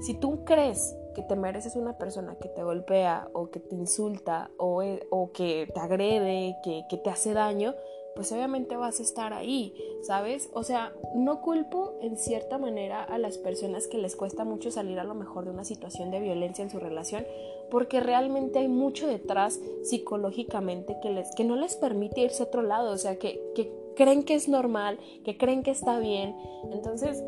si 0.00 0.14
tú 0.14 0.44
crees 0.44 0.94
que 1.16 1.22
te 1.22 1.34
mereces 1.34 1.76
una 1.76 1.96
persona 1.96 2.36
que 2.36 2.50
te 2.50 2.62
golpea 2.62 3.30
o 3.32 3.48
que 3.48 3.58
te 3.58 3.74
insulta 3.74 4.50
o, 4.58 4.82
e, 4.82 5.06
o 5.08 5.32
que 5.32 5.66
te 5.72 5.80
agrede, 5.80 6.56
que, 6.62 6.84
que, 6.90 6.98
te 6.98 7.08
hace 7.08 7.32
daño, 7.32 7.74
pues 8.14 8.30
obviamente 8.32 8.76
vas 8.76 9.00
a 9.00 9.02
estar 9.02 9.32
ahí, 9.32 9.74
¿sabes? 10.02 10.50
O 10.52 10.62
sea, 10.62 10.92
no 11.14 11.40
culpo 11.40 11.94
en 12.02 12.18
cierta 12.18 12.58
manera 12.58 13.02
a 13.02 13.16
las 13.16 13.38
personas 13.38 13.88
que 13.88 13.96
les 13.96 14.14
cuesta 14.14 14.44
mucho 14.44 14.70
salir 14.70 14.98
a 14.98 15.04
lo 15.04 15.14
mejor 15.14 15.46
de 15.46 15.52
una 15.52 15.64
situación 15.64 16.10
de 16.10 16.20
violencia 16.20 16.62
en 16.62 16.68
su 16.68 16.80
relación, 16.80 17.26
porque 17.70 18.00
realmente 18.00 18.58
hay 18.58 18.68
mucho 18.68 19.06
detrás 19.06 19.58
psicológicamente 19.84 20.98
que, 21.00 21.10
les, 21.10 21.34
que 21.34 21.44
no 21.44 21.56
les 21.56 21.76
permite 21.76 22.20
irse 22.20 22.42
a 22.42 22.46
otro 22.46 22.60
lado, 22.60 22.92
o 22.92 22.98
sea, 22.98 23.18
que, 23.18 23.40
que 23.54 23.72
creen 23.96 24.22
que 24.22 24.34
es 24.34 24.48
normal, 24.48 24.98
que 25.24 25.38
creen 25.38 25.62
que 25.62 25.70
está 25.70 25.98
bien. 25.98 26.36
Entonces, 26.72 27.24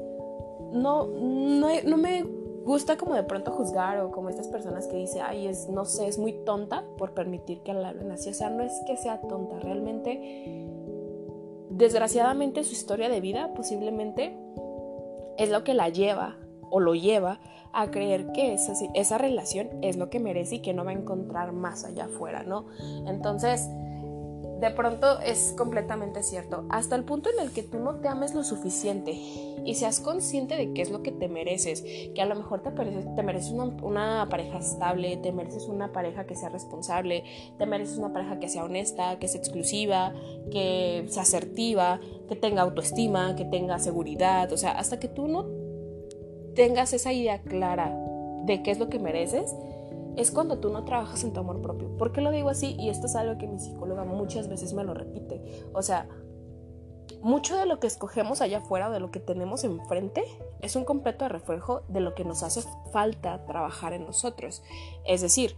no, 0.73 1.07
no, 1.07 1.69
no 1.85 1.97
me 1.97 2.48
gusta 2.69 2.99
como 2.99 3.15
de 3.15 3.23
pronto 3.23 3.51
juzgar 3.51 3.99
o 4.01 4.13
como 4.13 4.29
estas 4.29 4.47
personas 4.47 4.87
que 4.87 4.97
dice, 4.99 5.23
ay, 5.23 5.47
es, 5.47 5.69
no 5.71 5.87
sé, 5.87 6.07
es 6.07 6.19
muy 6.19 6.35
tonta 6.45 6.85
por 6.99 7.15
permitir 7.15 7.63
que 7.63 7.73
la 7.73 7.89
hablen 7.89 8.13
así. 8.13 8.29
O 8.29 8.35
sea, 8.35 8.51
no 8.51 8.63
es 8.63 8.73
que 8.87 8.97
sea 8.99 9.23
tonta, 9.23 9.59
realmente, 9.59 10.67
desgraciadamente 11.71 12.63
su 12.65 12.73
historia 12.73 13.09
de 13.09 13.21
vida 13.21 13.55
posiblemente 13.55 14.37
es 15.39 15.49
lo 15.49 15.65
que 15.65 15.73
la 15.73 15.89
lleva 15.89 16.37
o 16.71 16.79
lo 16.79 16.95
lleva 16.95 17.41
a 17.73 17.91
creer 17.91 18.33
que 18.33 18.53
esa, 18.53 18.75
esa 18.95 19.17
relación 19.17 19.71
es 19.81 19.97
lo 19.97 20.11
que 20.11 20.21
merece 20.21 20.57
y 20.57 20.61
que 20.61 20.75
no 20.75 20.85
va 20.85 20.91
a 20.91 20.95
encontrar 20.95 21.53
más 21.53 21.85
allá 21.85 22.05
afuera, 22.05 22.43
¿no? 22.43 22.67
Entonces, 23.07 23.67
de 24.61 24.71
pronto 24.71 25.21
es 25.21 25.55
completamente 25.57 26.23
cierto, 26.23 26.65
hasta 26.69 26.97
el 26.97 27.05
punto 27.05 27.31
en 27.31 27.47
el 27.47 27.53
que 27.53 27.63
tú 27.63 27.79
no 27.79 27.97
te 27.97 28.09
ames 28.09 28.35
lo 28.35 28.43
suficiente 28.43 29.13
y 29.65 29.75
seas 29.75 30.01
consciente 30.01 30.57
de 30.57 30.73
qué 30.73 30.83
es 30.83 30.91
lo 30.91 31.03
que 31.03 31.13
te 31.13 31.29
mereces, 31.29 31.85
que 32.15 32.21
a 32.21 32.27
lo 32.27 32.35
mejor 32.35 32.63
te 32.63 32.71
mereces, 32.71 33.15
te 33.15 33.23
mereces 33.23 33.53
una, 33.53 34.29
pareja 34.29 34.59
estable, 34.59 35.17
te 35.19 35.31
mereces 35.31 35.69
una 35.69 35.93
pareja 35.93 36.27
que 36.27 36.35
sea 36.35 36.49
responsable, 36.49 37.25
te 37.57 37.67
mereces 37.67 37.99
una 37.99 38.13
pareja 38.13 38.41
que 38.41 38.49
sea 38.49 38.65
honesta, 38.65 39.19
que 39.19 39.29
sea 39.29 39.41
exclusiva, 39.41 40.13
que 40.51 41.05
sea 41.09 41.23
asertiva, 41.23 42.01
que 42.29 42.35
tenga 42.35 42.63
autoestima, 42.63 43.37
que 43.37 43.45
tenga 43.45 43.79
seguridad, 43.79 44.53
o 44.53 44.57
sea, 44.57 44.73
hasta 44.73 44.99
que 44.99 45.09
tú 45.09 45.29
no 45.29 45.47
tengas 46.55 46.93
esa 46.93 47.13
idea 47.13 47.43
clara 47.43 47.97
de 48.45 48.63
qué 48.63 48.73
es 48.73 48.79
lo 48.79 48.89
que 48.89 48.99
mereces, 48.99 49.55
es 50.19 50.33
cuando 50.33 50.59
tú 50.59 50.71
no 50.71 50.85
trabajas 50.85 51.23
en 51.23 51.33
tu 51.33 51.41
amor 51.41 51.63
propio. 51.63 51.97
¿Por 51.97 52.13
qué 52.13 52.21
lo 52.21 52.33
digo 52.33 52.49
así? 52.49 52.75
Y 52.79 52.89
esto 52.89 53.07
es 53.07 53.15
algo 53.15 53.39
que 53.39 53.47
mi 53.47 53.61
psicóloga 53.61 54.05
muchas 54.05 54.49
veces 54.49 54.73
me 54.73 54.83
lo 54.83 54.93
repite. 54.93 55.41
O 55.73 55.81
sea, 55.81 56.09
mucho 57.23 57.57
de 57.57 57.67
lo 57.67 57.79
que 57.79 57.87
escogemos 57.87 58.41
allá 58.41 58.59
afuera, 58.59 58.91
de 58.91 58.99
lo 58.99 59.13
que 59.13 59.21
tenemos 59.21 59.63
enfrente, 59.63 60.25
es 60.61 60.75
un 60.75 60.85
completo 60.85 61.29
reflejo 61.29 61.83
de 61.89 62.01
lo 62.01 62.17
que 62.17 62.25
nos 62.25 62.43
hace 62.43 62.63
falta 62.93 63.47
trabajar 63.47 63.93
en 63.93 64.07
nosotros. 64.07 64.63
Es 65.05 65.21
decir, 65.21 65.55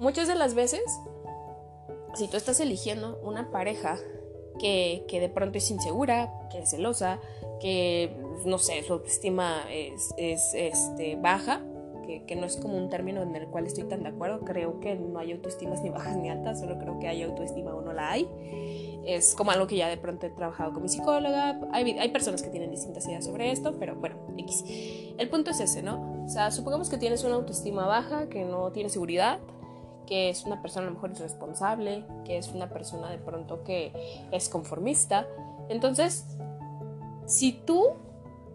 muchas 0.00 0.26
de 0.26 0.34
las 0.34 0.54
veces, 0.54 0.82
si 2.14 2.26
tú 2.26 2.36
estás 2.36 2.58
eligiendo 2.58 3.20
una 3.22 3.52
pareja 3.52 3.98
que, 4.58 5.06
de 5.08 5.28
pronto 5.28 5.58
es 5.58 5.70
insegura, 5.70 6.32
que 6.50 6.58
es 6.58 6.70
celosa, 6.70 7.20
que, 7.60 8.16
no 8.44 8.58
sé, 8.58 8.82
su 8.82 8.94
autoestima 8.94 9.62
es, 9.70 10.12
este, 10.16 11.14
baja, 11.14 11.62
que, 12.06 12.36
no 12.36 12.46
es 12.46 12.56
como 12.56 12.76
un 12.76 12.88
término 12.88 13.22
en 13.22 13.34
el 13.34 13.48
cual 13.48 13.66
estoy 13.66 13.84
tan 13.84 14.02
de 14.02 14.10
acuerdo. 14.10 14.40
Creo 14.40 14.80
que 14.80 14.94
no 14.94 15.18
hay 15.18 15.32
autoestimas 15.32 15.82
ni 15.82 15.90
bajas 15.90 16.16
ni 16.16 16.30
altas, 16.30 16.60
solo 16.60 16.78
creo 16.78 16.98
que 16.98 17.08
hay 17.08 17.22
autoestima 17.22 17.74
o 17.74 17.82
no 17.82 17.92
la 17.92 18.10
hay. 18.10 18.28
Es 19.04 19.34
como 19.34 19.50
algo 19.50 19.66
que 19.66 19.76
ya 19.76 19.88
de 19.88 19.96
pronto 19.96 20.26
he 20.26 20.30
trabajado 20.30 20.72
con 20.72 20.82
mi 20.82 20.88
psicóloga. 20.88 21.60
Hay, 21.72 21.98
hay 21.98 22.08
personas 22.10 22.42
que 22.42 22.50
tienen 22.50 22.70
distintas 22.70 23.06
ideas 23.06 23.24
sobre 23.24 23.50
esto, 23.52 23.74
pero 23.78 23.96
bueno, 23.96 24.16
X. 24.36 24.64
El 25.18 25.28
punto 25.28 25.50
es 25.50 25.60
ese, 25.60 25.82
¿no? 25.82 26.24
O 26.24 26.28
sea, 26.28 26.50
supongamos 26.50 26.90
que 26.90 26.98
tienes 26.98 27.22
una 27.24 27.36
autoestima 27.36 27.86
baja, 27.86 28.28
que 28.28 28.44
no 28.44 28.72
tiene 28.72 28.88
seguridad, 28.88 29.38
que 30.06 30.30
es 30.30 30.44
una 30.44 30.62
persona 30.62 30.86
a 30.86 30.90
lo 30.90 30.94
mejor 30.94 31.10
irresponsable, 31.10 32.04
que 32.24 32.38
es 32.38 32.48
una 32.48 32.68
persona 32.68 33.10
de 33.10 33.18
pronto 33.18 33.62
que 33.64 33.92
es 34.30 34.48
conformista. 34.48 35.26
Entonces, 35.68 36.24
si 37.26 37.52
tú, 37.52 37.90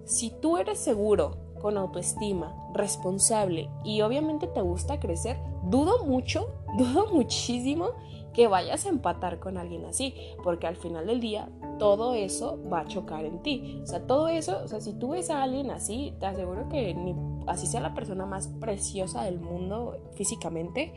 si 0.05 0.31
tú 0.31 0.57
eres 0.57 0.79
seguro, 0.79 1.50
con 1.61 1.77
autoestima, 1.77 2.55
responsable 2.73 3.69
y 3.83 4.01
obviamente 4.01 4.47
te 4.47 4.61
gusta 4.61 4.99
crecer, 4.99 5.37
dudo 5.63 6.05
mucho, 6.05 6.47
dudo 6.77 7.07
muchísimo 7.13 7.89
que 8.33 8.47
vayas 8.47 8.85
a 8.85 8.89
empatar 8.89 9.39
con 9.39 9.57
alguien 9.57 9.85
así, 9.85 10.15
porque 10.43 10.67
al 10.67 10.77
final 10.77 11.07
del 11.07 11.19
día 11.19 11.49
todo 11.79 12.13
eso 12.13 12.59
va 12.71 12.81
a 12.81 12.87
chocar 12.87 13.25
en 13.25 13.41
ti. 13.41 13.81
O 13.83 13.85
sea, 13.85 14.07
todo 14.07 14.29
eso, 14.29 14.61
o 14.63 14.67
sea, 14.67 14.79
si 14.79 14.93
tú 14.93 15.09
ves 15.09 15.29
a 15.29 15.43
alguien 15.43 15.69
así, 15.69 16.13
te 16.19 16.27
aseguro 16.27 16.69
que 16.69 16.93
ni 16.93 17.13
así 17.47 17.67
sea 17.67 17.81
la 17.81 17.93
persona 17.93 18.25
más 18.25 18.47
preciosa 18.47 19.23
del 19.23 19.39
mundo 19.39 19.97
físicamente, 20.13 20.93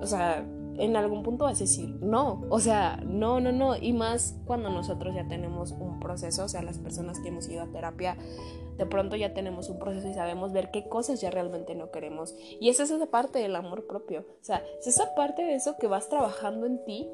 o 0.00 0.06
sea, 0.06 0.44
en 0.78 0.96
algún 0.96 1.22
punto 1.22 1.44
vas 1.44 1.58
a 1.58 1.64
decir, 1.64 1.88
no, 2.00 2.44
o 2.50 2.60
sea, 2.60 3.00
no, 3.04 3.40
no, 3.40 3.52
no, 3.52 3.76
y 3.76 3.92
más 3.92 4.36
cuando 4.46 4.70
nosotros 4.70 5.14
ya 5.14 5.26
tenemos 5.28 5.72
un 5.72 6.00
proceso, 6.00 6.44
o 6.44 6.48
sea, 6.48 6.62
las 6.62 6.78
personas 6.78 7.18
que 7.20 7.28
hemos 7.28 7.48
ido 7.48 7.62
a 7.62 7.66
terapia, 7.66 8.16
de 8.76 8.86
pronto 8.86 9.16
ya 9.16 9.34
tenemos 9.34 9.68
un 9.68 9.78
proceso 9.78 10.08
y 10.08 10.14
sabemos 10.14 10.52
ver 10.52 10.70
qué 10.70 10.88
cosas 10.88 11.20
ya 11.20 11.30
realmente 11.30 11.74
no 11.74 11.90
queremos. 11.90 12.34
Y 12.60 12.68
esa 12.68 12.84
es 12.84 12.90
esa 12.90 13.06
parte 13.06 13.40
del 13.40 13.56
amor 13.56 13.86
propio, 13.86 14.20
o 14.20 14.44
sea, 14.44 14.62
es 14.78 14.86
esa 14.86 15.14
parte 15.14 15.42
de 15.42 15.54
eso 15.54 15.76
que 15.78 15.88
vas 15.88 16.08
trabajando 16.08 16.66
en 16.66 16.84
ti 16.84 17.08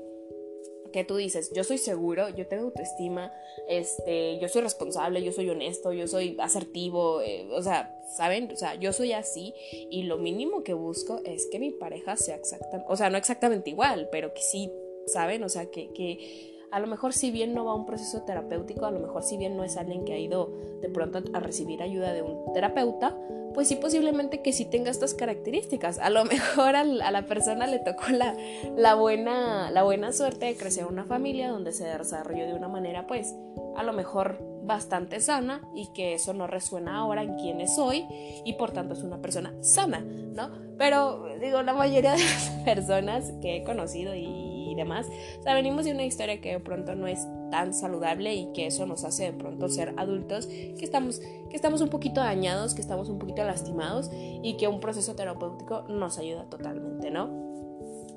que 0.94 1.02
tú 1.02 1.16
dices, 1.16 1.50
yo 1.52 1.64
soy 1.64 1.78
seguro, 1.78 2.28
yo 2.28 2.46
tengo 2.46 2.66
autoestima, 2.66 3.32
este, 3.68 4.38
yo 4.38 4.48
soy 4.48 4.62
responsable, 4.62 5.24
yo 5.24 5.32
soy 5.32 5.50
honesto, 5.50 5.92
yo 5.92 6.06
soy 6.06 6.36
asertivo, 6.38 7.20
eh, 7.20 7.48
o 7.50 7.60
sea, 7.62 8.00
¿saben? 8.16 8.48
O 8.52 8.56
sea, 8.56 8.76
yo 8.76 8.92
soy 8.92 9.10
así 9.12 9.52
y 9.90 10.04
lo 10.04 10.18
mínimo 10.18 10.62
que 10.62 10.72
busco 10.72 11.20
es 11.24 11.48
que 11.50 11.58
mi 11.58 11.72
pareja 11.72 12.16
sea 12.16 12.36
exactamente, 12.36 12.86
o 12.88 12.96
sea, 12.96 13.10
no 13.10 13.18
exactamente 13.18 13.70
igual, 13.70 14.08
pero 14.12 14.32
que 14.34 14.42
sí, 14.42 14.70
¿saben? 15.08 15.42
O 15.42 15.48
sea, 15.48 15.66
que, 15.66 15.92
que 15.94 16.53
a 16.74 16.80
lo 16.80 16.88
mejor 16.88 17.12
si 17.12 17.30
bien 17.30 17.54
no 17.54 17.64
va 17.64 17.70
a 17.70 17.76
un 17.76 17.86
proceso 17.86 18.22
terapéutico, 18.22 18.84
a 18.84 18.90
lo 18.90 18.98
mejor 18.98 19.22
si 19.22 19.36
bien 19.36 19.56
no 19.56 19.62
es 19.62 19.76
alguien 19.76 20.04
que 20.04 20.12
ha 20.12 20.18
ido 20.18 20.50
de 20.80 20.88
pronto 20.88 21.22
a 21.32 21.38
recibir 21.38 21.80
ayuda 21.80 22.12
de 22.12 22.22
un 22.22 22.52
terapeuta, 22.52 23.16
pues 23.54 23.68
sí 23.68 23.76
posiblemente 23.76 24.42
que 24.42 24.52
sí 24.52 24.64
tenga 24.64 24.90
estas 24.90 25.14
características. 25.14 26.00
A 26.00 26.10
lo 26.10 26.24
mejor 26.24 26.74
a 26.74 26.82
la 26.84 27.26
persona 27.26 27.68
le 27.68 27.78
tocó 27.78 28.08
la, 28.10 28.36
la, 28.76 28.96
buena, 28.96 29.70
la 29.70 29.84
buena 29.84 30.12
suerte 30.12 30.46
de 30.46 30.56
crecer 30.56 30.82
en 30.82 30.88
una 30.88 31.04
familia 31.04 31.48
donde 31.48 31.70
se 31.70 31.84
desarrolló 31.84 32.44
de 32.44 32.54
una 32.54 32.66
manera 32.66 33.06
pues 33.06 33.32
a 33.76 33.84
lo 33.84 33.92
mejor 33.92 34.38
bastante 34.64 35.20
sana 35.20 35.62
y 35.76 35.92
que 35.92 36.14
eso 36.14 36.34
no 36.34 36.48
resuena 36.48 36.96
ahora 36.96 37.22
en 37.22 37.36
quién 37.36 37.60
es 37.60 37.78
hoy 37.78 38.04
y 38.44 38.54
por 38.54 38.72
tanto 38.72 38.94
es 38.94 39.02
una 39.04 39.22
persona 39.22 39.54
sana, 39.60 40.00
¿no? 40.00 40.50
Pero 40.76 41.24
digo, 41.40 41.62
la 41.62 41.74
mayoría 41.74 42.12
de 42.12 42.24
las 42.24 42.50
personas 42.64 43.32
que 43.40 43.58
he 43.58 43.62
conocido 43.62 44.14
y 44.16 44.43
demás. 44.74 45.06
O 45.38 45.42
sea, 45.42 45.54
venimos 45.54 45.84
de 45.84 45.92
una 45.92 46.04
historia 46.04 46.40
que 46.40 46.52
de 46.52 46.60
pronto 46.60 46.94
no 46.94 47.06
es 47.06 47.26
tan 47.50 47.72
saludable 47.72 48.34
y 48.34 48.52
que 48.52 48.66
eso 48.66 48.86
nos 48.86 49.04
hace 49.04 49.24
de 49.24 49.32
pronto 49.32 49.68
ser 49.68 49.94
adultos 49.96 50.46
que 50.46 50.84
estamos, 50.84 51.20
que 51.20 51.56
estamos 51.56 51.80
un 51.80 51.88
poquito 51.88 52.20
dañados, 52.20 52.74
que 52.74 52.80
estamos 52.80 53.08
un 53.08 53.18
poquito 53.18 53.44
lastimados 53.44 54.10
y 54.12 54.56
que 54.56 54.68
un 54.68 54.80
proceso 54.80 55.14
terapéutico 55.14 55.82
nos 55.88 56.18
ayuda 56.18 56.48
totalmente, 56.50 57.10
¿no? 57.10 57.44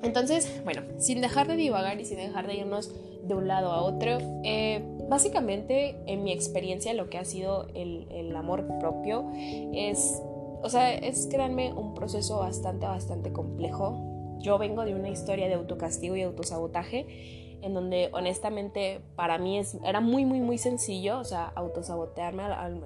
Entonces, 0.02 0.60
bueno, 0.64 0.82
sin 0.98 1.20
dejar 1.20 1.48
de 1.48 1.56
divagar 1.56 2.00
y 2.00 2.04
sin 2.04 2.18
dejar 2.18 2.46
de 2.46 2.54
irnos 2.56 2.92
de 3.22 3.34
un 3.34 3.48
lado 3.48 3.72
a 3.72 3.82
otro, 3.82 4.18
eh, 4.44 4.82
básicamente 5.08 5.96
en 6.06 6.22
mi 6.22 6.32
experiencia 6.32 6.94
lo 6.94 7.10
que 7.10 7.18
ha 7.18 7.24
sido 7.24 7.66
el, 7.74 8.06
el 8.10 8.34
amor 8.36 8.66
propio 8.78 9.30
es, 9.72 10.20
o 10.62 10.68
sea, 10.68 10.94
es 10.94 11.26
créanme 11.30 11.72
un 11.72 11.94
proceso 11.94 12.38
bastante, 12.38 12.86
bastante 12.86 13.32
complejo 13.32 14.07
yo 14.40 14.58
vengo 14.58 14.84
de 14.84 14.94
una 14.94 15.08
historia 15.08 15.48
de 15.48 15.54
autocastigo 15.54 16.16
y 16.16 16.22
autosabotaje 16.22 17.58
en 17.60 17.74
donde 17.74 18.08
honestamente 18.12 19.00
para 19.16 19.38
mí 19.38 19.58
es, 19.58 19.76
era 19.84 20.00
muy, 20.00 20.24
muy, 20.24 20.40
muy 20.40 20.58
sencillo, 20.58 21.18
o 21.18 21.24
sea, 21.24 21.52
autosabotearme, 21.54 22.44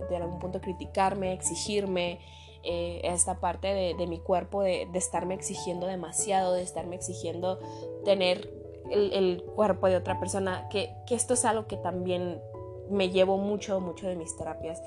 de 0.09 0.17
algún 0.17 0.39
punto 0.39 0.61
criticarme, 0.61 1.33
exigirme, 1.33 2.21
eh, 2.65 3.01
esta 3.05 3.41
parte 3.41 3.69
de, 3.69 4.07
mi 4.07 4.21
cuerpo, 4.21 4.63
de, 4.63 4.89
estarme 4.95 5.35
exigiendo 5.35 5.87
demasiado, 5.87 6.55
de 6.55 6.63
estarme 6.63 6.95
exigiendo 6.95 7.59
tener 8.05 8.51
el, 8.91 9.43
cuerpo 9.55 9.89
de 9.89 9.97
otra 9.97 10.21
persona, 10.21 10.69
que, 10.71 10.95
que 11.07 11.15
esto 11.15 11.35
es 11.35 11.45
algo 11.45 11.67
que 11.67 11.77
también 11.77 12.41
me 12.91 13.11
llevo 13.11 13.39
mucho, 13.39 13.81
mucho 13.81 14.07
de 14.07 14.17
mis 14.17 14.37
terapias. 14.37 14.83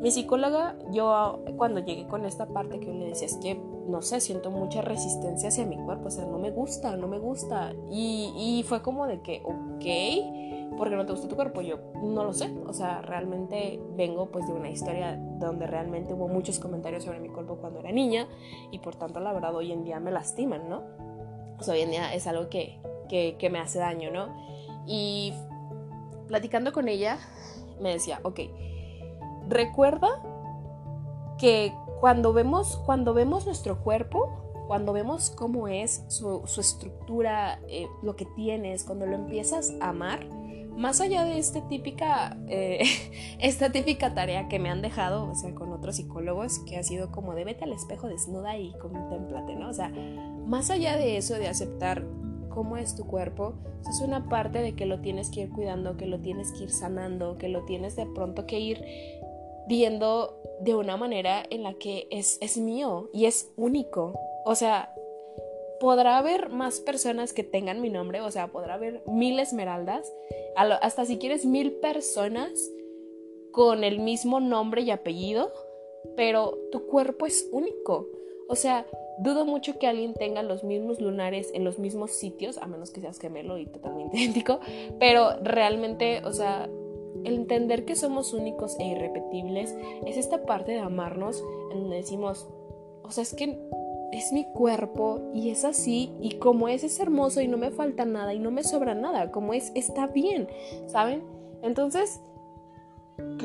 Mi 0.00 0.10
psicóloga, 0.10 0.76
yo 0.90 1.40
cuando 1.56 1.80
llegué 1.80 2.06
con 2.06 2.24
esta 2.24 2.46
parte 2.46 2.80
que 2.80 2.92
le 2.92 3.06
decía, 3.06 3.26
es 3.26 3.36
que, 3.36 3.54
no 3.54 4.02
sé, 4.02 4.20
siento 4.20 4.50
mucha 4.50 4.82
resistencia 4.82 5.48
hacia 5.48 5.66
mi 5.66 5.76
cuerpo, 5.76 6.08
o 6.08 6.10
sea, 6.10 6.24
no 6.24 6.38
me 6.38 6.50
gusta, 6.50 6.96
no 6.96 7.08
me 7.08 7.18
gusta. 7.18 7.72
Y, 7.90 8.32
y 8.36 8.62
fue 8.64 8.82
como 8.82 9.06
de 9.06 9.20
que, 9.20 9.42
ok, 9.44 10.76
porque 10.76 10.96
no 10.96 11.06
te 11.06 11.12
gusta 11.12 11.28
tu 11.28 11.36
cuerpo? 11.36 11.60
Yo 11.60 11.78
no 12.02 12.24
lo 12.24 12.32
sé, 12.32 12.52
o 12.66 12.72
sea, 12.72 13.02
realmente 13.02 13.80
vengo 13.94 14.30
pues 14.30 14.46
de 14.46 14.52
una 14.52 14.70
historia 14.70 15.16
donde 15.38 15.66
realmente 15.66 16.14
hubo 16.14 16.28
muchos 16.28 16.58
comentarios 16.58 17.04
sobre 17.04 17.20
mi 17.20 17.28
cuerpo 17.28 17.56
cuando 17.56 17.80
era 17.80 17.92
niña 17.92 18.26
y 18.70 18.78
por 18.78 18.96
tanto 18.96 19.20
la 19.20 19.32
verdad 19.32 19.54
hoy 19.54 19.72
en 19.72 19.84
día 19.84 20.00
me 20.00 20.10
lastiman, 20.10 20.68
¿no? 20.68 20.82
O 21.58 21.62
sea, 21.62 21.74
hoy 21.74 21.82
en 21.82 21.90
día 21.90 22.12
es 22.14 22.26
algo 22.26 22.48
que, 22.48 22.80
que, 23.08 23.36
que 23.38 23.50
me 23.50 23.58
hace 23.58 23.78
daño, 23.78 24.10
¿no? 24.10 24.34
Y 24.86 25.32
platicando 26.32 26.72
con 26.72 26.88
ella, 26.88 27.18
me 27.78 27.90
decía, 27.90 28.18
ok, 28.22 28.40
recuerda 29.50 30.08
que 31.36 31.74
cuando 32.00 32.32
vemos, 32.32 32.80
cuando 32.86 33.12
vemos 33.12 33.44
nuestro 33.44 33.82
cuerpo, 33.84 34.64
cuando 34.66 34.94
vemos 34.94 35.28
cómo 35.28 35.68
es 35.68 36.06
su, 36.08 36.42
estructura, 36.58 37.60
eh, 37.68 37.86
lo 38.02 38.16
que 38.16 38.24
tienes, 38.24 38.82
cuando 38.84 39.04
lo 39.04 39.14
empiezas 39.14 39.74
a 39.82 39.90
amar, 39.90 40.26
más 40.74 41.02
allá 41.02 41.22
de 41.24 41.36
esta 41.36 41.68
típica, 41.68 42.38
eh, 42.48 42.82
esta 43.38 43.70
típica 43.70 44.14
tarea 44.14 44.48
que 44.48 44.58
me 44.58 44.70
han 44.70 44.80
dejado, 44.80 45.28
o 45.28 45.34
sea, 45.34 45.54
con 45.54 45.70
otros 45.70 45.96
psicólogos, 45.96 46.60
que 46.60 46.78
ha 46.78 46.82
sido 46.82 47.12
como 47.12 47.34
de 47.34 47.42
al 47.42 47.72
espejo 47.74 48.08
desnuda 48.08 48.56
y 48.56 48.72
contemplate, 48.78 49.54
¿no? 49.54 49.68
O 49.68 49.74
sea, 49.74 49.90
más 50.46 50.70
allá 50.70 50.96
de 50.96 51.18
eso, 51.18 51.34
de 51.34 51.48
aceptar 51.48 52.06
cómo 52.52 52.76
es 52.76 52.94
tu 52.94 53.06
cuerpo, 53.06 53.54
es 53.88 54.00
una 54.00 54.28
parte 54.28 54.60
de 54.60 54.74
que 54.74 54.86
lo 54.86 55.00
tienes 55.00 55.30
que 55.30 55.42
ir 55.42 55.50
cuidando, 55.50 55.96
que 55.96 56.06
lo 56.06 56.20
tienes 56.20 56.52
que 56.52 56.64
ir 56.64 56.70
sanando, 56.70 57.38
que 57.38 57.48
lo 57.48 57.64
tienes 57.64 57.96
de 57.96 58.06
pronto 58.06 58.46
que 58.46 58.60
ir 58.60 58.84
viendo 59.68 60.40
de 60.60 60.74
una 60.74 60.96
manera 60.96 61.42
en 61.50 61.62
la 61.62 61.74
que 61.74 62.06
es, 62.10 62.38
es 62.40 62.58
mío 62.58 63.10
y 63.12 63.26
es 63.26 63.50
único. 63.56 64.14
O 64.44 64.54
sea, 64.54 64.94
podrá 65.80 66.18
haber 66.18 66.48
más 66.48 66.80
personas 66.80 67.32
que 67.32 67.42
tengan 67.42 67.80
mi 67.80 67.90
nombre, 67.90 68.20
o 68.20 68.30
sea, 68.30 68.48
podrá 68.48 68.74
haber 68.74 69.02
mil 69.06 69.38
esmeraldas, 69.40 70.12
hasta 70.56 71.04
si 71.04 71.18
quieres 71.18 71.44
mil 71.44 71.72
personas 71.72 72.52
con 73.50 73.84
el 73.84 73.98
mismo 73.98 74.40
nombre 74.40 74.82
y 74.82 74.90
apellido, 74.90 75.52
pero 76.16 76.58
tu 76.70 76.86
cuerpo 76.86 77.26
es 77.26 77.48
único. 77.52 78.06
O 78.48 78.56
sea, 78.56 78.86
Dudo 79.18 79.44
mucho 79.44 79.78
que 79.78 79.86
alguien 79.86 80.14
tenga 80.14 80.42
los 80.42 80.64
mismos 80.64 81.00
lunares 81.00 81.50
en 81.54 81.64
los 81.64 81.78
mismos 81.78 82.12
sitios, 82.12 82.58
a 82.58 82.66
menos 82.66 82.90
que 82.90 83.00
seas 83.00 83.18
gemelo 83.18 83.58
y 83.58 83.66
totalmente 83.66 84.16
idéntico, 84.18 84.60
pero 84.98 85.36
realmente, 85.42 86.22
o 86.24 86.32
sea, 86.32 86.68
el 87.24 87.34
entender 87.34 87.84
que 87.84 87.94
somos 87.94 88.32
únicos 88.32 88.76
e 88.80 88.84
irrepetibles 88.84 89.76
es 90.06 90.16
esta 90.16 90.44
parte 90.44 90.72
de 90.72 90.80
amarnos 90.80 91.44
en 91.70 91.82
donde 91.82 91.96
decimos, 91.96 92.48
o 93.02 93.10
sea, 93.10 93.22
es 93.22 93.34
que 93.34 93.58
es 94.12 94.32
mi 94.32 94.44
cuerpo 94.52 95.20
y 95.32 95.50
es 95.50 95.64
así 95.64 96.12
y 96.20 96.32
como 96.38 96.68
es 96.68 96.82
es 96.84 96.98
hermoso 96.98 97.40
y 97.40 97.48
no 97.48 97.58
me 97.58 97.70
falta 97.70 98.04
nada 98.04 98.34
y 98.34 98.38
no 98.38 98.50
me 98.50 98.64
sobra 98.64 98.94
nada, 98.94 99.30
como 99.30 99.52
es 99.54 99.72
está 99.74 100.06
bien, 100.06 100.48
¿saben? 100.86 101.22
Entonces, 101.62 102.20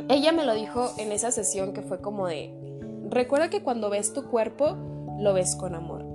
ella 0.09 0.31
me 0.31 0.45
lo 0.45 0.55
dijo 0.55 0.89
en 0.97 1.11
esa 1.11 1.31
sesión 1.31 1.73
que 1.73 1.81
fue 1.81 2.01
como 2.01 2.27
de, 2.27 2.66
recuerda 3.09 3.49
que 3.49 3.63
cuando 3.63 3.89
ves 3.89 4.13
tu 4.13 4.29
cuerpo, 4.29 4.77
lo 5.19 5.33
ves 5.33 5.55
con 5.55 5.75
amor. 5.75 6.05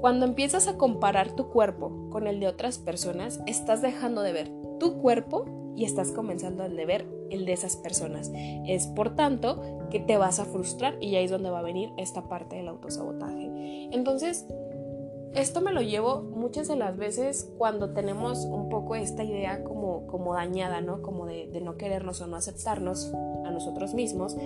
Cuando 0.00 0.26
empiezas 0.26 0.68
a 0.68 0.76
comparar 0.76 1.32
tu 1.32 1.48
cuerpo 1.48 2.08
con 2.10 2.26
el 2.26 2.40
de 2.40 2.46
otras 2.46 2.78
personas, 2.78 3.40
estás 3.46 3.82
dejando 3.82 4.22
de 4.22 4.32
ver 4.32 4.50
tu 4.78 4.98
cuerpo 4.98 5.72
y 5.76 5.84
estás 5.84 6.12
comenzando 6.12 6.62
a 6.62 6.68
ver 6.68 7.06
el 7.30 7.44
de 7.46 7.52
esas 7.52 7.76
personas. 7.76 8.30
Es 8.66 8.86
por 8.86 9.14
tanto 9.14 9.60
que 9.90 10.00
te 10.00 10.16
vas 10.16 10.38
a 10.38 10.44
frustrar 10.44 10.96
y 11.00 11.16
ahí 11.16 11.24
es 11.24 11.30
donde 11.30 11.50
va 11.50 11.60
a 11.60 11.62
venir 11.62 11.90
esta 11.96 12.28
parte 12.28 12.56
del 12.56 12.68
autosabotaje. 12.68 13.88
Entonces, 13.92 14.46
esto 15.34 15.60
me 15.60 15.72
lo 15.72 15.82
llevo 15.82 16.22
muchas 16.22 16.68
de 16.68 16.76
las 16.76 16.96
veces 16.96 17.52
cuando 17.58 17.92
tenemos 17.92 18.44
un 18.44 18.68
poco 18.68 18.94
esta 18.94 19.22
idea 19.22 19.62
como, 19.62 20.06
como 20.06 20.34
dañada, 20.34 20.80
¿no? 20.80 21.02
Como 21.02 21.26
de, 21.26 21.46
de 21.46 21.60
no 21.60 21.76
querernos 21.76 22.20
o 22.20 22.26
no 22.26 22.36
aceptarnos 22.36 23.12
a 23.44 23.50
nosotros 23.50 23.94
mismos. 23.94 24.36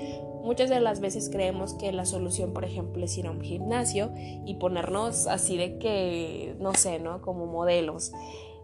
Muchas 0.43 0.69
de 0.71 0.81
las 0.81 1.01
veces 1.01 1.31
creemos 1.31 1.75
que 1.75 1.93
la 1.93 2.05
solución, 2.05 2.53
por 2.53 2.65
ejemplo, 2.65 3.05
es 3.05 3.17
ir 3.17 3.29
a 3.29 3.31
un 3.31 3.41
gimnasio 3.41 4.11
y 4.45 4.55
ponernos 4.57 5.29
así 5.29 5.57
de 5.57 5.79
que, 5.79 6.57
no 6.59 6.75
sé, 6.75 6.99
¿no? 6.99 7.23
Como 7.23 7.47
modelos. 7.47 8.13